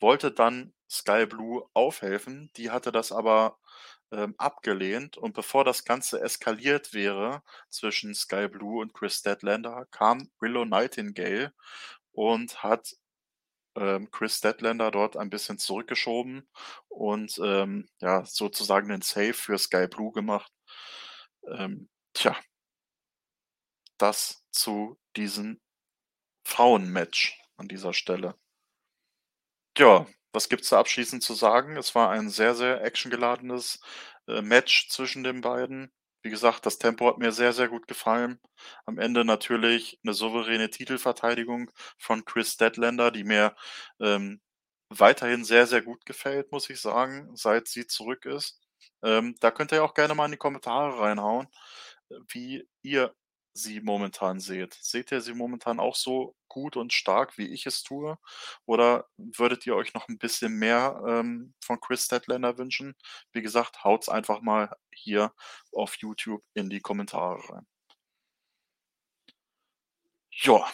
[0.00, 2.50] wollte dann Skye Blue aufhelfen.
[2.56, 3.58] Die hatte das aber,
[4.12, 10.30] ähm, abgelehnt und bevor das Ganze eskaliert wäre zwischen Skye Blue und Kris Statlander, kam
[10.40, 11.52] Willow Nightingale
[12.12, 12.96] und hat,
[13.76, 16.48] ähm, Kris Statlander dort ein bisschen zurückgeschoben
[16.88, 20.52] und, ähm, ja, sozusagen den Save für Skye Blue gemacht.
[21.46, 22.40] Ähm, tja.
[24.00, 25.60] Das zu diesem
[26.44, 28.36] Frauenmatch an dieser Stelle.
[29.78, 31.76] Ja, was gibt's da abschließend zu sagen?
[31.76, 33.80] Es war ein sehr, sehr actiongeladenes,
[34.26, 35.92] äh, Match zwischen den beiden.
[36.22, 38.40] Wie gesagt, das Tempo hat mir sehr, sehr gut gefallen.
[38.84, 43.54] Am Ende natürlich 'ne souveräne Titelverteidigung von Kris Statlander, die mir,
[44.00, 44.40] ähm,
[44.88, 48.60] weiterhin sehr, sehr gut gefällt, muss ich sagen, seit sie zurück ist.
[49.02, 51.48] Ähm, da könnt ihr auch gerne mal in die Kommentare reinhauen,
[52.10, 53.14] äh, wie ihr
[53.54, 54.74] sie momentan seht.
[54.80, 58.18] Seht ihr sie momentan auch so gut und stark, wie ich es tue?
[58.66, 62.96] Oder würdet ihr euch noch 'n bisschen mehr, ähm, von Kris Statlander wünschen?
[63.32, 65.32] Wie gesagt, haut's einfach mal hier
[65.72, 67.66] auf YouTube in die Kommentare rein.
[70.32, 70.70] Ja.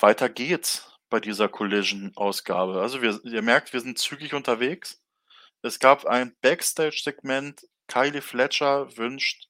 [0.00, 2.80] Weiter geht's bei dieser Collision-Ausgabe.
[2.80, 4.96] Also, wir ihr merkt, wir sind zügig unterwegs.
[5.62, 7.66] Es gab ein Backstage-Segment.
[7.86, 9.48] Kylie Fletcher wünscht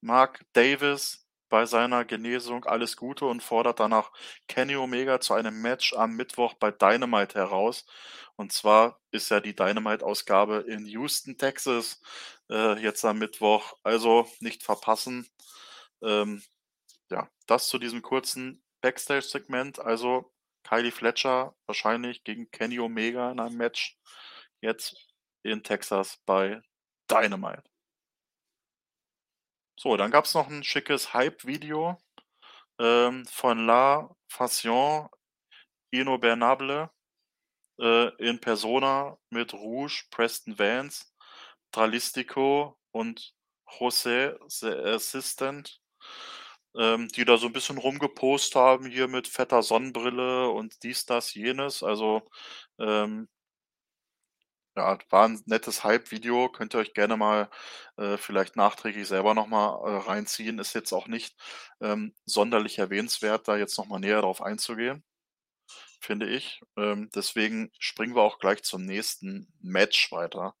[0.00, 4.12] Mark Davis bei seiner Genesung alles Gute und fordert danach
[4.46, 7.86] Kenny Omega zu einem Match am Mittwoch bei Dynamite heraus.
[8.36, 12.00] Und zwar ist ja die Dynamite-Ausgabe in Houston, Texas,
[12.48, 15.28] äh, jetzt am Mittwoch, also nicht verpassen.
[16.02, 16.42] Ähm,
[17.10, 19.80] ja, das zu diesem kurzen Backstage-Segment.
[19.80, 23.98] Also, Kylie Fletcher wahrscheinlich gegen Kenny Omega in einem Match
[24.62, 24.96] jetzt
[25.44, 26.62] in Texas bei
[27.10, 27.62] Dynamite.
[29.78, 31.98] So, dann gab's noch 'n schickes Hype-Video,
[32.80, 35.08] ähm, von La Fashion
[35.92, 36.90] Inobernable,
[37.80, 41.06] äh, in Persona mit Rouge, Preston Vance,
[41.72, 43.34] Dralistico und
[43.68, 45.80] José The Assistant,
[46.76, 51.34] ähm, die da so 'n bisschen rumgepost haben hier mit fetter Sonnenbrille und dies, das,
[51.34, 51.82] jenes.
[51.84, 52.22] Also,
[52.80, 53.28] ähm
[54.80, 56.48] ja, war 'n nettes Hype-Video.
[56.50, 57.50] Könnt ihr euch gerne mal,
[57.98, 60.58] äh, vielleicht nachträglich selber noch mal, äh, reinziehen.
[60.58, 61.36] Ist jetzt auch nicht,
[61.80, 65.04] ähm, sonderlich erwähnenswert, da jetzt noch mal näher drauf einzugehen,
[66.00, 66.60] finde ich.
[66.76, 70.54] Ähm, deswegen springen wir auch gleich zum nächsten Match weiter,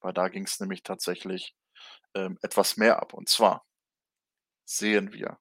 [0.00, 1.56] weil da ging's nämlich tatsächlich,
[2.14, 3.14] ähm, etwas mehr ab.
[3.14, 3.64] Und zwar
[4.68, 5.38] sehen wir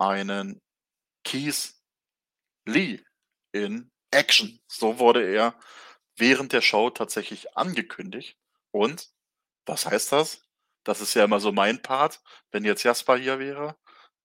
[0.00, 0.60] einen
[1.24, 1.74] Keith
[2.66, 3.00] Lee
[3.52, 4.60] in Action.
[4.68, 5.54] So wurde er
[6.16, 8.38] während der Show tatsächlich angekündigt.
[8.70, 9.10] Und
[9.66, 10.42] was heißt das?
[10.84, 13.76] Das ist ja immer so mein Part, wenn jetzt Jasper hier wäre.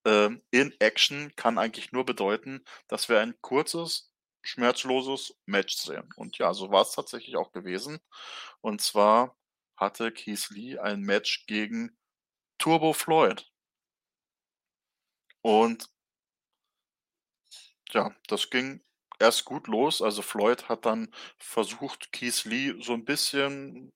[0.05, 6.09] Ähm, in Action kann eigentlich nur bedeuten, dass wir ein kurzes, schmerzloses Match sehen.
[6.15, 7.99] Und ja, so war's tatsächlich auch gewesen.
[8.61, 9.37] Und zwar
[9.77, 11.97] hatte Keith Lee ein Match gegen
[12.57, 13.49] Turbo Floyd.
[15.41, 15.89] Und
[17.91, 18.83] ja, das ging
[19.19, 20.01] erst gut los.
[20.01, 23.91] Also, Floyd hat dann versucht, Keith Lee so 'n bisschen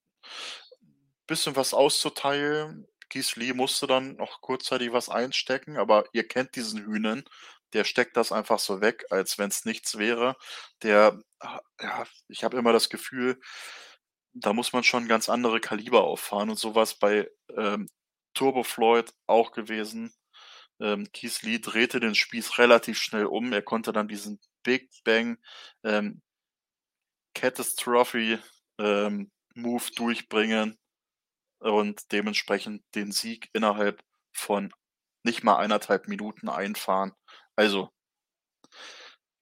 [1.27, 2.87] bisschen was auszuteilen.
[3.09, 7.23] Keith Lee musste dann noch kurzzeitig was einstecken, aber ihr kennt diesen Hünen,
[7.73, 10.35] der steckt das einfach so weg, als wenn's nichts wäre.
[10.83, 13.39] Der ha ja, ich habe immer das Gefühl,
[14.33, 17.89] da muss man schon ganz andere Kaliber auffahren und so war's bei, ähm,
[18.33, 20.13] Turbo Floyd auch gewesen.
[20.81, 23.53] Ähm, Keith Lee drehte den Spieß relativ schnell um.
[23.53, 25.37] Er konnte dann diesen Big Bang,
[25.83, 26.21] ähm
[27.35, 28.39] Catastrophe,
[28.79, 30.77] ähm, Move durchbringen
[31.59, 34.73] und dementsprechend den Sieg innerhalb von
[35.23, 37.13] nicht mal 1 1/2 Minuten einfahren.
[37.55, 37.91] Also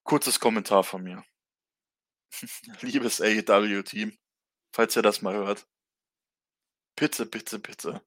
[0.07, 1.23] kurzes Kommentar von mir.
[2.81, 4.17] Liebes AEW-Team,
[4.73, 5.65] falls ihr das mal hört
[6.97, 8.01] bitte, bitte, bitte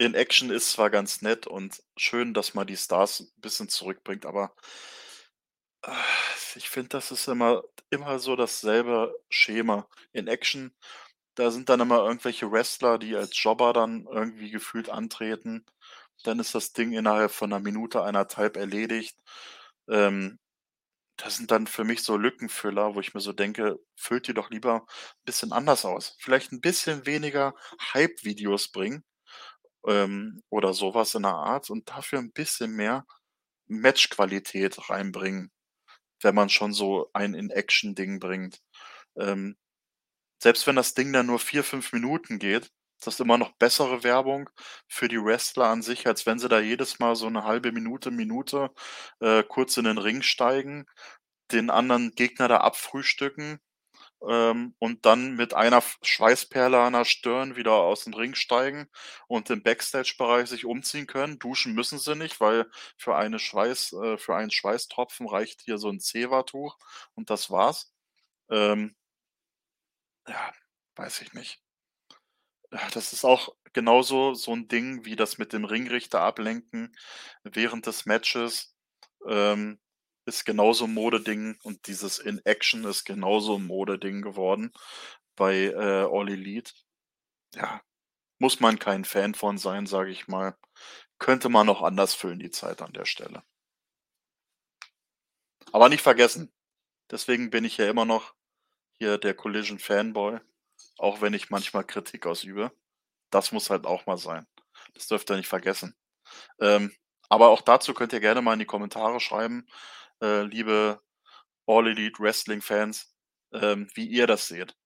[0.00, 4.26] in Action ist zwar ganz nett und schön, dass man die Stars 'n bisschen zurückbringt,
[4.26, 4.52] aber
[6.56, 9.88] ich finde, das ist immer immer so dasselbe Schema.
[10.12, 10.74] In Action,
[11.36, 15.64] da sind dann immer irgendwelche Wrestler, die als Jobber dann irgendwie gefühlt antreten.
[16.24, 19.16] Dann ist das Ding innerhalb von 'ner Minute, 1 1/2 erledigt.
[19.88, 20.38] Ähm,
[21.18, 24.50] das sind dann für mich so Lückenfüller, wo ich mir so denke: „Füllt die doch
[24.50, 24.86] lieber
[25.24, 27.54] bisschen anders aus.“ Vielleicht 'n bisschen weniger
[27.94, 29.04] Hype-Videos bringen,
[29.88, 33.06] ähm, oder so was in der Art und dafür 'n bisschen mehr
[33.68, 35.52] Matchqualität reinbringen,
[36.24, 38.60] wenn man schon so ein In-Action-Ding bringt.
[39.18, 39.56] Ähm,
[40.42, 44.04] selbst wenn das Ding dann nur 4, 5 Minuten geht, ist das immer noch bessere
[44.04, 44.50] Werbung
[44.88, 48.10] für die Wrestler an sich, als wenn sie da jedes Mal so 'ne 1/2 Minute,
[48.12, 48.70] Minute,
[49.20, 50.86] äh, kurz in den Ring steigen,
[51.52, 53.60] den anderen Gegner da abfrühstücken,
[54.28, 58.88] ähm, und dann mit einer Schweißperle an der Stirn wieder aus'm Ring steigen
[59.28, 61.38] und im Backstage-Bereich sich umziehen können.
[61.38, 62.66] Duschen müssen sie nicht, weil
[62.98, 66.78] für eine Schweiß äh, für einen Schweißtropfen reicht hier so 'n Zewa-Tuch
[67.14, 67.92] und das war's.
[68.50, 68.94] Ähm
[70.28, 70.52] ja,
[70.96, 71.60] weiß ich nicht.
[72.92, 76.94] Das ist auch genauso so 'n Ding wie das mit dem Ringrichter ablenken
[77.44, 78.74] während des Matches.
[79.28, 79.78] Ähm
[80.26, 84.72] ist genauso Modeding und dieses in Action ist genauso Modeding geworden
[85.36, 86.72] bei, äh, All Elite.
[87.54, 87.82] Ja,
[88.38, 90.56] muss man kein Fan von sein, sage ich mal.
[91.18, 93.42] Könnte man auch anders füllen, die Zeit an der Stelle.
[95.72, 96.52] Aber nicht vergessen,
[97.10, 98.34] deswegen bin ich ja immer noch
[98.98, 100.38] hier der Collision Fanboy,
[100.98, 102.72] auch wenn ich manchmal Kritik ausübe.
[103.30, 104.46] Das muss halt auch mal sein.
[104.94, 105.96] Das dürft ihr nicht vergessen.
[106.60, 106.94] Ähm,
[107.28, 109.66] aber auch dazu könnt ihr gerne mal in die Kommentare schreiben,
[110.22, 111.00] äh, liebe
[111.66, 113.14] All Elite Wrestling Fans,
[113.54, 114.76] ähm, wie ihr das seht.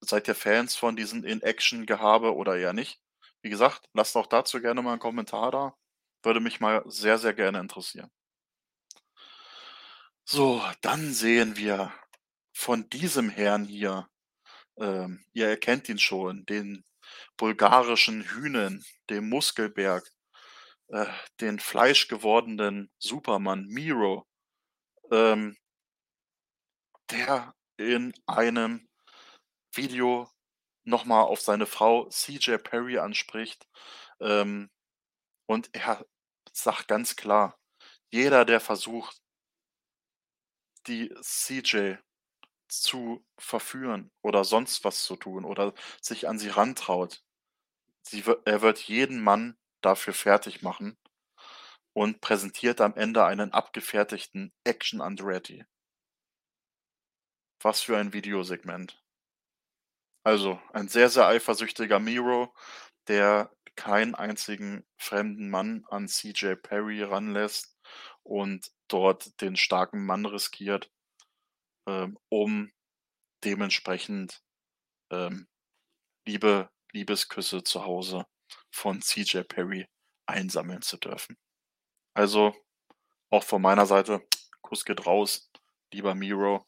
[0.00, 3.00] Seid ihr Fans von diesen In-Action-Gehabe oder eher nicht?
[3.42, 5.74] Wie gesagt, lasst auch dazu gerne mal 'n Kommentar da.
[6.24, 8.10] Würde mich mal sehr, sehr gerne interessieren.
[10.30, 11.90] So, dann sehen wir
[12.52, 14.08] von diesem Herrn hier,
[14.78, 16.84] ähm, ihr erkennt ihn schon, den
[17.38, 20.10] bulgarischen Hünen, dem Muskelberg,
[20.88, 21.06] äh,
[21.40, 24.27] den fleischgewordenen Superman Miro,
[25.10, 25.56] ähm
[27.10, 28.86] der in einem
[29.74, 30.28] Video
[30.84, 33.68] noch mal auf seine Frau CJ Perry anspricht,
[34.20, 34.70] ähm,
[35.46, 36.06] und er
[36.52, 37.58] sagt ganz klar:
[38.10, 39.18] „Jeder, der versucht“
[40.86, 41.96] „die CJ
[42.68, 47.22] zu verführen oder sonst was zu tun oder sich an sie rantraut,
[48.02, 50.96] sie er wird jeden Mann dafür fertigmachen“
[51.98, 55.64] und präsentiert am Ende einen abgefertigten Action Andretti.
[57.60, 59.02] Was für ein Videosegment.
[60.22, 62.54] Also, ein sehr, sehr eifersüchtiger Miro,
[63.08, 67.76] der keinen einzigen fremden Mann an CJ Perry ranlässt
[68.22, 70.92] und dort den starken Mann riskiert,
[71.88, 72.70] ähm, um
[73.42, 74.40] dementsprechend,
[75.10, 75.48] ähm,
[76.24, 78.24] Liebe Liebesküsse zu Hause
[78.70, 79.88] von CJ Perry
[80.26, 81.36] einsammeln zu dürfen.
[82.18, 82.52] Also,
[83.30, 84.22] auch von meiner Seite,
[84.62, 85.50] Kuss geht raus,
[85.92, 86.64] lieber Miro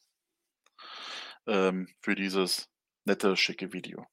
[1.46, 2.68] ähm, für dieses
[3.04, 4.06] nette, schicke Video.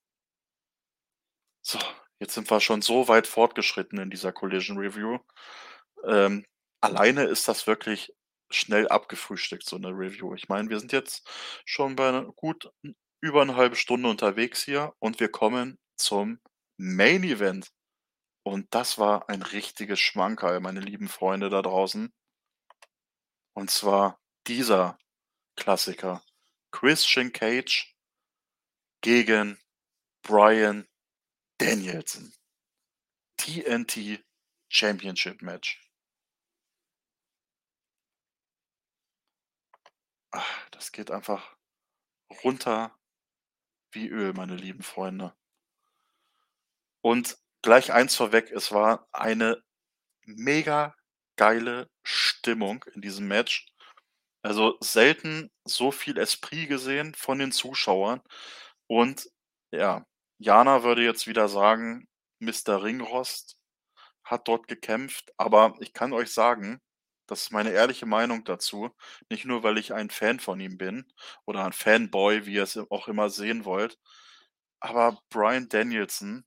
[1.65, 1.79] So,
[2.19, 5.19] jetzt sind wir schon so weit fortgeschritten in dieser Collision Review.
[6.07, 6.45] Ähm,
[6.81, 8.13] alleine ist das wirklich
[8.51, 10.35] schnell abgefrühstückt, so 'ne Review.
[10.35, 11.27] Ich meine, wir sind jetzt
[11.65, 12.71] schon bei gut
[13.21, 16.39] über 'ne 1/2 Stunde unterwegs hier und wir kommen zum
[16.77, 17.69] Main Event.
[18.47, 22.13] Und das war ein richtiges Schmankerl, meine lieben Freunde da draußen.
[23.51, 24.97] Und zwar dieser
[25.57, 26.23] Klassiker.
[26.71, 27.93] Christian Cage
[29.01, 29.59] gegen
[30.21, 30.87] Bryan
[31.57, 32.33] Danielson.
[33.35, 34.23] TNT
[34.69, 35.85] Championship Match.
[40.31, 40.41] Ah,
[40.71, 41.57] das geht einfach
[42.45, 42.97] runter
[43.91, 45.35] wie Öl, meine lieben Freunde.
[47.01, 47.37] Und
[47.67, 49.61] gleich eins vorweg, es war eine
[50.23, 50.95] mega
[51.35, 53.67] geile Stimmung in diesem Match.
[54.41, 58.21] Also, selten so viel Esprit gesehen von den Zuschauern.
[58.87, 59.29] Und
[59.71, 60.05] ja,
[60.37, 62.07] Jana würde jetzt wieder sagen,
[62.39, 63.57] Mister Ringrost
[64.23, 66.79] hat dort gekämpft, aber ich kann euch sagen,
[67.27, 68.91] das ist meine ehrliche Meinung dazu,
[69.29, 71.05] nicht nur, weil ich ein Fan von ihm bin
[71.45, 73.99] oder ein Fanboy, wie ihr es auch immer sehen wollt,
[74.79, 76.45] aber Bryan Danielson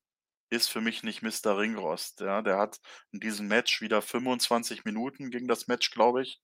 [0.51, 2.43] ist für mich nicht Mister Ringrost, ja?
[2.43, 2.81] Der hat
[3.13, 6.41] in diesem Match wieder 25 Minuten ging das Match, glaube ich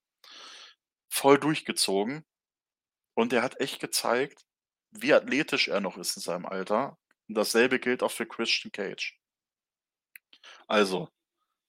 [1.09, 2.25] voll durchgezogen.
[3.15, 4.45] Und er hat echt gezeigt,
[4.91, 6.99] wie athletisch er noch ist in seinem Alter.
[7.29, 9.19] Und dasselbe gilt auch für Christian Cage.
[10.69, 11.09] Also,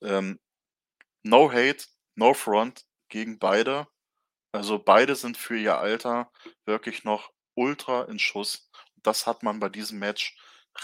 [0.01, 0.39] ähm,
[1.23, 1.85] no hate,
[2.15, 3.87] no front gegen beide.
[4.53, 6.31] Also, beide sind für ihr Alter
[6.65, 8.69] wirklich noch ultra in Schuss.
[8.97, 10.37] Das hat man bei diesem Match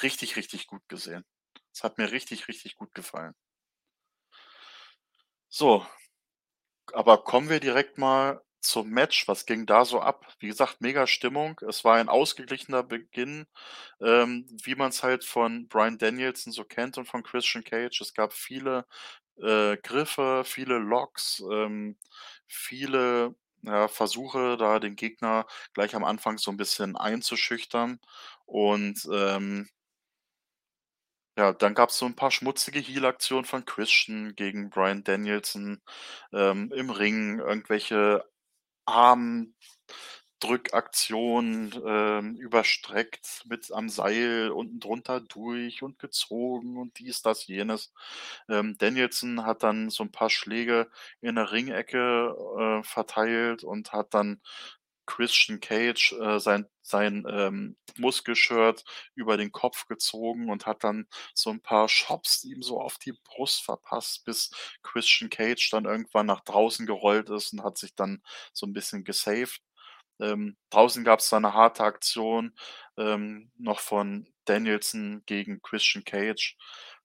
[0.03, 1.25] richtig, richtig gut gesehen.
[1.75, 3.33] Es hat mir richtig, richtig gut gefallen.
[5.51, 5.85] So.
[6.93, 9.27] Aber kommen wir direkt mal zum Match.
[9.27, 10.25] Was ging da so ab?
[10.39, 11.59] Wie gesagt, mega Stimmung.
[11.67, 13.45] Es war ein ausgeglichener Beginn,
[14.01, 18.01] ähm, wie man's halt von Bryan Danielson so kennt und von Christian Cage.
[18.01, 18.85] Es gab viele,
[19.41, 21.97] äh, Griffe, viele Locks, ähm,
[22.47, 27.99] viele, ja, Versuche, da den Gegner gleich am Anfang so 'n bisschen einzuschüchtern.
[28.45, 29.69] Und, ähm
[31.37, 35.81] ja, dann gab's so 'n paar schmutzige Heel-Aktionen von Christian gegen Bryan Danielson,
[36.33, 38.23] ähm, im Ring, irgendwelche
[38.85, 47.93] Armdrückaktionen, ähm, überstreckt mit am Seil unten drunter durch und gezogen und dies, das, jenes.
[48.49, 50.89] Ähm, Danielson hat dann so 'n paar Schläge
[51.21, 54.41] in der Ringecke, äh, verteilt und hat dann
[55.05, 58.83] Christian Cage äh, sein sein, ähm, Muskelshirt
[59.15, 63.13] über den Kopf gezogen und hat dann so ein paar Chops ihm so auf die
[63.23, 64.51] Brust verpasst, bis
[64.83, 68.21] Christian Cage dann irgendwann nach draußen gerollt ist und hat sich dann
[68.53, 69.61] so ein bisschen gesaved.
[70.19, 72.53] Ähm, draußen gab's da 'ne harte Aktion,
[72.97, 76.55] ähm, noch von Danielson gegen Christian Cage.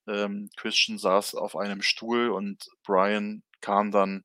[0.06, 4.24] Ähm, Christian saß auf einem Stuhl und Bryan kam dann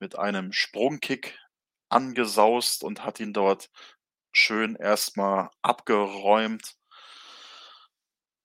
[0.00, 1.38] mit einem Sprungkick
[1.92, 3.70] angesaust und hat ihn dort
[4.32, 6.76] schön erstmal abgeräumt.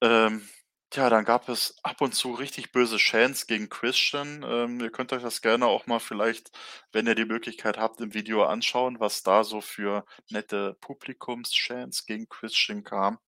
[0.01, 0.47] Ähm,
[0.93, 4.43] ja, dann gab es ab und zu richtig böse Chants gegen Christian.
[4.47, 6.51] Ähm, ihr könnt euch das gerne auch mal vielleicht,
[6.93, 12.29] wenn ihr die Möglichkeit habt, im Video anschauen, was da so für nette Publikumschants gegen
[12.29, 13.19] Christian kam.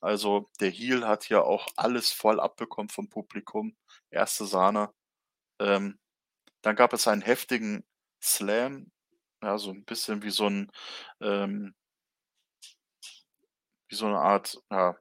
[0.00, 3.76] Also der Heel hat hier auch alles voll abbekommen vom Publikum.
[4.10, 4.92] Erste Sahne.
[5.60, 5.98] Ähm,
[6.62, 7.84] dann gab es einen heftigen
[8.22, 8.90] Slam,
[9.46, 10.70] ja, so ein bisschen wie so ein
[11.22, 11.74] ähm
[13.90, 14.96] wie so 'ne Art, ja,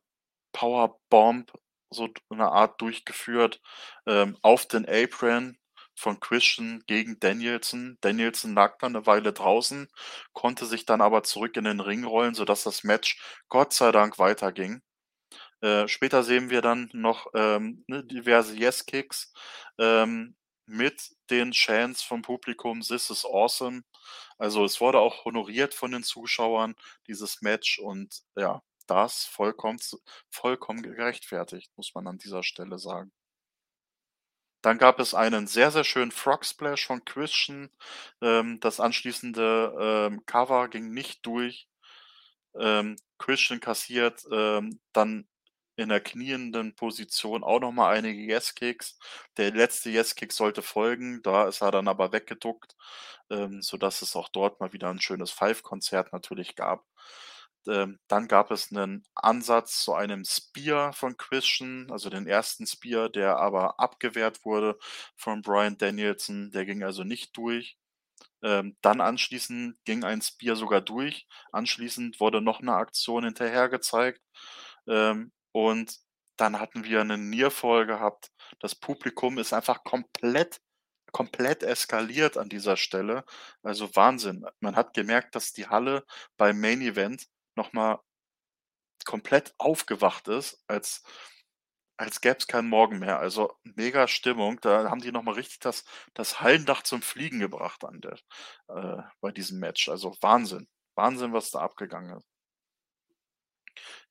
[0.53, 1.51] Powerbomb,
[1.91, 3.61] so d 'ne Art durchgeführt,
[4.07, 5.57] ähm, auf den Apron
[5.95, 7.97] von Christian gegen Danielson.
[8.01, 9.89] Danielson lag dann 'ne Weile draußen,
[10.33, 13.19] konnte sich dann aber zurück in den Ring rollen, sodass das Match
[13.49, 14.81] Gott sei Dank weiterging.
[15.61, 19.33] Äh, später sehen wir dann noch, ähm, ne, diverse Yes-Kicks,
[19.79, 20.35] ähm,
[20.67, 23.83] mit den Chants vom Publikum „This is awesome“.
[24.37, 26.75] Also, es wurde auch honoriert von den Zuschauern,
[27.07, 29.79] dieses Match und ja, das vollkommen
[30.29, 33.11] vollkommen gerechtfertigt, muss man an dieser Stelle sagen.
[34.61, 37.69] Dann gab es einen sehr, sehr schönen Frog Splash von Christian.
[38.21, 41.67] Ähm, das anschließende, ähm, Cover ging nicht durch.
[42.59, 45.27] Ähm, Christian kassiert, ähm, dann
[45.75, 48.97] in der knienden Position auch noch mal einige Yes-Kicks.
[49.37, 52.75] Der letzte Yes-Kick sollte folgen, da ist er dann aber weggeduckt,
[53.29, 56.85] ähm, sodass es auch dort mal wieder ein schönes Five-Konzert natürlich gab.
[57.67, 63.09] Ähm, dann gab es einen Ansatz zu einem Spear von Christian, also den ersten Spear,
[63.09, 64.77] der aber abgewehrt wurde
[65.15, 66.51] von Bryan Danielson.
[66.51, 67.77] Der ging also nicht durch.
[68.43, 71.27] Ähm, dann anschließend ging ein Spear sogar durch.
[71.51, 74.21] Anschließend wurde noch eine Aktion hinterher gezeigt.
[74.87, 75.99] Ähm, und
[76.37, 78.29] dann hatten wir 'nen Nearfall gehabt.
[78.59, 80.59] Das Publikum ist einfach komplett
[81.13, 83.23] komplett eskaliert an dieser Stelle.
[83.63, 84.45] Also Wahnsinn.
[84.59, 86.03] Man hat gemerkt, dass die Halle
[86.37, 87.99] beim Main Event noch mal
[89.05, 91.03] komplett aufgewacht ist, als
[91.97, 93.19] als gäbe keinen Morgen mehr.
[93.19, 94.59] Also mega Stimmung.
[94.61, 98.17] Da haben die noch mal richtig das das Hallendach zum Fliegen gebracht an der
[98.69, 99.89] äh, bei diesem Match.
[99.89, 100.67] Also Wahnsinn.
[100.95, 102.34] Wahnsinn, was da abgegangen ist.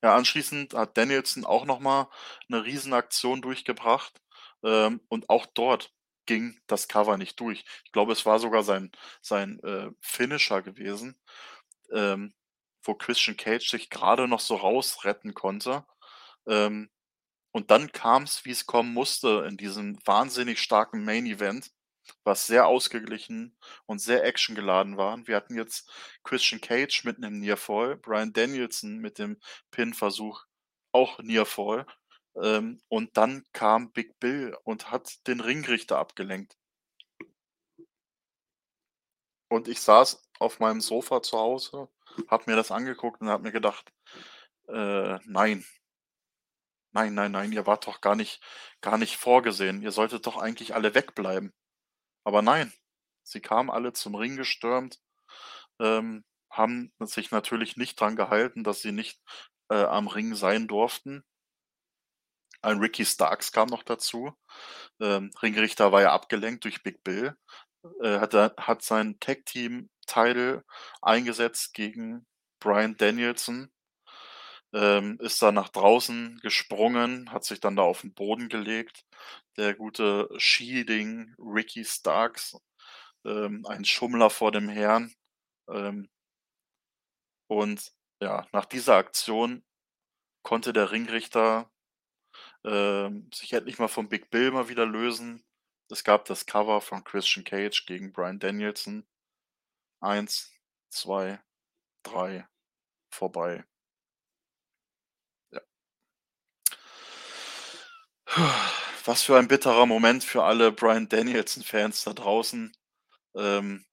[0.03, 2.09] Ja, anschließend hat Danielson auch noch mal
[2.49, 4.21] 'ne Riesenaktion durchgebracht,
[4.63, 5.91] ähm, und auch dort
[6.25, 7.63] ging das Cover nicht durch.
[7.85, 8.91] Ich glaube, es war sogar sein
[9.21, 11.19] sein, äh, Finisher gewesen,
[11.93, 12.33] ähm,
[12.83, 15.85] wo Christian Cage sich grade noch so rausretten konnte.
[16.47, 16.89] Ähm,
[17.53, 21.71] und dann kam's, wie's kommen musste in diesem wahnsinnig starken Main Event,
[22.23, 25.25] was sehr ausgeglichen und sehr actiongeladen war.
[25.27, 25.89] Wir hatten jetzt
[26.23, 29.37] Christian Cage mit 'nem Nearfall, Bryan Danielson mit dem
[29.71, 30.43] Pin-Versuch,
[30.91, 31.85] auch Nearfall.
[32.41, 36.55] Ähm, und dann kam Big Bill und hat den Ringrichter abgelenkt.
[39.51, 41.89] Und ich saß auf meinem Sofa zu Hause,
[42.27, 43.91] habe mir das angeguckt und habe mir gedacht:
[44.69, 45.65] „Äh, nein.
[46.93, 48.41] Nein, nein, nein, ihr wart doch gar nicht
[48.81, 49.81] gar nicht vorgesehen.
[49.83, 51.51] Ihr solltet doch eigentlich alle wegbleiben.“
[52.25, 52.73] Aber nein,
[53.23, 54.99] sie kamen alle zum Ring gestürmt,
[55.79, 59.21] ähm, haben sich natürlich nicht dran gehalten, dass sie nicht,
[59.69, 61.23] äh, am Ring sein durften.
[62.61, 64.33] Ein Ricky Starks kam noch dazu.
[65.01, 67.35] Ähm, Ringrichter war ja abgelenkt durch Big Bill.
[68.03, 70.63] Äh, hat er hat sein Tag Team Title
[71.01, 72.25] eingesetzt gegen
[72.59, 73.71] Bryan Danielson.
[74.73, 79.05] Ähm, ist dann nach draußen gesprungen, hat sich dann da auf 'n Boden gelegt.
[79.57, 82.57] Der gute Shielding Ricky Starks,
[83.25, 85.13] ähm, ein Schummler vor dem Herrn.
[85.69, 86.09] Ähm
[87.51, 89.63] und ja, nach dieser Aktion
[90.43, 91.71] konnte der Ringrichter,
[92.65, 95.43] ähm, sich endlich mal von Big Bill mal wieder lösen.
[95.91, 99.05] Es gab das Cover von Christian Cage gegen Bryan Danielson.
[100.01, 100.51] 1,
[100.89, 101.39] 2,
[102.03, 102.47] 3,
[103.11, 103.65] vorbei.
[109.05, 112.75] Was für ein bitterer Moment für alle Bryan Danielson-Fans da draußen.
[113.35, 113.85] Ähm,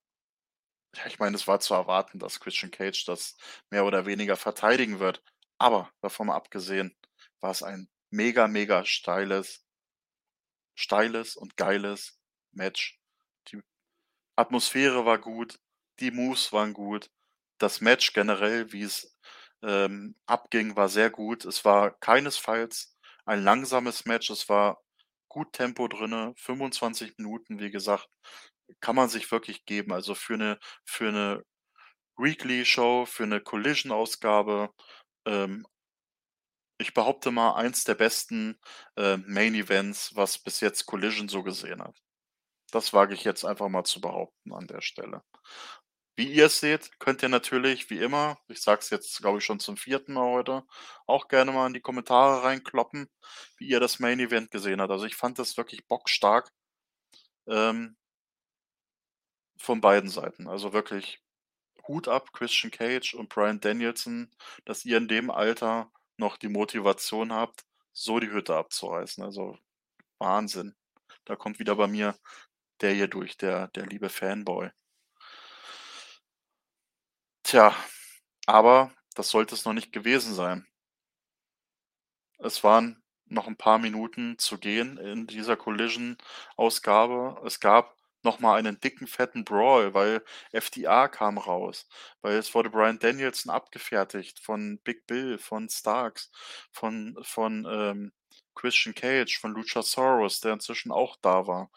[1.06, 3.36] ich meine, es war zu erwarten, dass Christian Cage das
[3.70, 5.22] mehr oder weniger verteidigen wird.
[5.58, 6.96] Aber davon abgesehen,
[7.40, 9.64] war's ein mega, mega steiles
[10.74, 12.18] steiles und geiles
[12.52, 12.98] Match.
[13.48, 13.60] Die
[14.36, 15.58] Atmosphäre war gut,
[16.00, 17.10] die Moves waren gut,
[17.58, 19.16] das Match generell, wie es
[19.62, 21.44] ähm, abging, war sehr gut.
[21.44, 22.96] Es war keinesfalls
[23.26, 24.30] ein langsames Match.
[24.30, 24.80] Es war
[25.28, 28.08] gut Tempo drinne, 25 Minuten, wie gesagt,
[28.80, 29.92] kann man sich wirklich geben.
[29.92, 31.44] Also für eine für eine
[32.18, 34.70] Weekly-Show, für eine Collision-Ausgabe,
[35.26, 35.66] ähm
[36.78, 38.58] ich behaupte mal, eins der besten,
[38.96, 41.96] äh, Main Events, was bis jetzt Collision so gesehen hat.
[42.72, 45.22] Das wage ich jetzt einfach mal zu behaupten an der Stelle.
[46.16, 49.44] Wie ihr es seht, könnt ihr natürlich wie immer, ich sage es jetzt, glaube ich,
[49.44, 50.64] schon zum vierten Mal heute,
[51.06, 53.08] auch gerne mal in die Kommentare reinkloppen,
[53.56, 54.90] wie ihr das Main Event gesehen habt.
[54.92, 56.50] Also, ich fand das wirklich bockstark
[57.46, 57.96] ähm
[59.56, 60.48] von beiden Seiten.
[60.48, 61.20] Also, wirklich
[61.88, 64.30] Hut ab, Christian Cage und Bryan Danielson,
[64.64, 69.24] dass ihr in dem Alter noch die Motivation habt, so die Hütte abzureißen.
[69.24, 69.58] Also,
[70.18, 70.74] Wahnsinn.
[71.24, 72.16] Da kommt wieder bei mir
[72.80, 74.70] der hier durch, der der liebe Fanboy.
[77.52, 77.76] Tja,
[78.46, 80.66] aber das sollte es noch nicht gewesen sein.
[82.38, 87.42] Es waren noch ein paar Minuten zu gehen in dieser Collision-Ausgabe.
[87.44, 91.86] Es gab noch mal einen dicken, fetten Brawl, weil FDA kam raus,
[92.22, 96.30] weil es wurde Bryan Danielson abgefertigt von Big Bill, von Starks,
[96.70, 98.12] von von, ähm,
[98.54, 101.70] Christian Cage, von Luchasaurus, der inzwischen auch da war.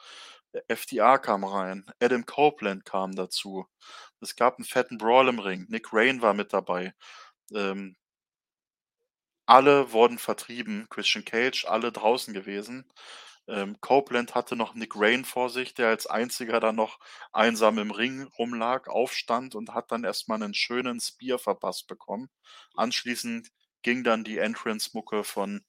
[0.68, 3.66] FDA kam rein, Adam Copeland kam dazu.
[4.22, 5.66] Es gab einen fetten Brawl im Ring.
[5.70, 6.94] Nick Rain war mit dabei.
[7.54, 7.96] Ähm
[9.48, 12.92] alle wurden vertrieben, Christian Cage, alle draußen gewesen.
[13.48, 17.00] Ähm, Copeland hatte noch Nick Rain vor sich, der als einziger dann noch
[17.32, 22.30] einsam im Ring rumlag, aufstand und hat dann erst mal 'nen schönen Spear verpasst bekommen.
[22.76, 23.50] Anschließend
[23.84, 25.64] ging dann die Entrance-Mucke von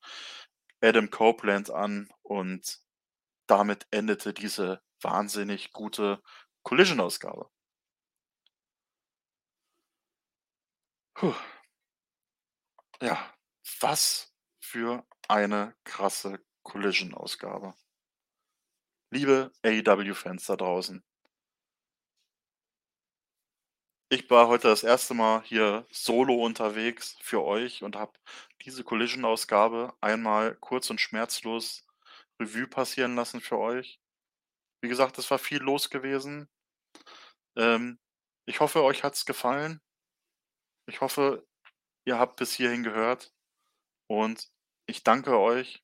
[0.82, 2.78] Adam Copeland an und
[3.46, 6.22] damit endete diese wahnsinnig gute
[6.62, 7.50] Collision-Ausgabe.
[13.00, 13.32] Ja,
[13.80, 17.74] was für eine krasse Collision-Ausgabe.
[19.10, 21.02] Liebe AEW-Fans da draußen.
[24.08, 28.18] Ich war heute das erste Mal hier solo unterwegs für euch und habe
[28.64, 31.85] diese Collision-Ausgabe einmal kurz und schmerzlos
[32.40, 34.00] Revue passieren lassen für euch.
[34.82, 36.48] Wie gesagt, es war viel los gewesen.
[37.56, 37.98] Ähm,
[38.46, 39.80] ich hoffe, euch hat's gefallen.
[40.88, 41.46] Ich hoffe,
[42.06, 43.32] ihr habt bis hierhin gehört
[44.08, 44.50] und
[44.86, 45.82] ich danke euch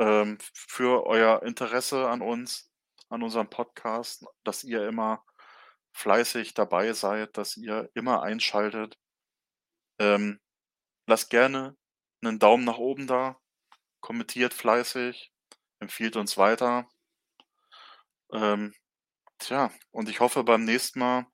[0.00, 2.70] ähm, für euer Interesse an uns,
[3.08, 5.24] an unserem Podcast, dass ihr immer
[5.94, 8.96] fleißig dabei seid, dass ihr immer einschaltet.
[10.00, 10.40] Ähm,
[11.08, 11.76] lasst gerne
[12.22, 13.40] 'nen Daumen nach oben da,
[14.00, 15.32] kommentiert fleißig,
[15.80, 16.88] empfiehlt uns weiter.
[18.32, 18.74] Ähm,
[19.38, 21.26] tja, und ich hoffe, beim nächsten Mal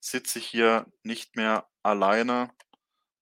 [0.00, 2.50] sitze ich hier nicht mehr alleine,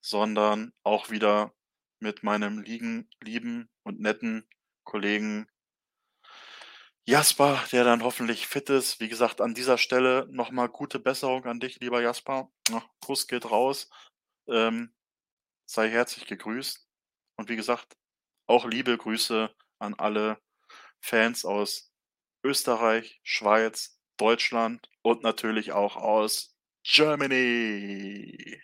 [0.01, 1.55] sondern auch wieder
[2.01, 4.47] mit meinem liegen lieben und netten
[4.85, 5.49] Kollegen
[7.07, 9.01] Jasper, der dann hoffentlich fit ist.
[9.01, 12.51] Wie gesagt, an dieser Stelle noch mal gute Besserung an dich, lieber Jasper.
[13.01, 13.91] Kuss geht raus.
[14.49, 14.95] Ähm,
[15.67, 16.87] sei herzlich gegrüßt.
[17.37, 17.97] Und wie gesagt,
[18.47, 20.39] auch liebe Grüße an alle
[21.01, 21.93] Fans aus
[22.45, 28.61] Österreich, Schweiz, Deutschland und natürlich auch aus Germany.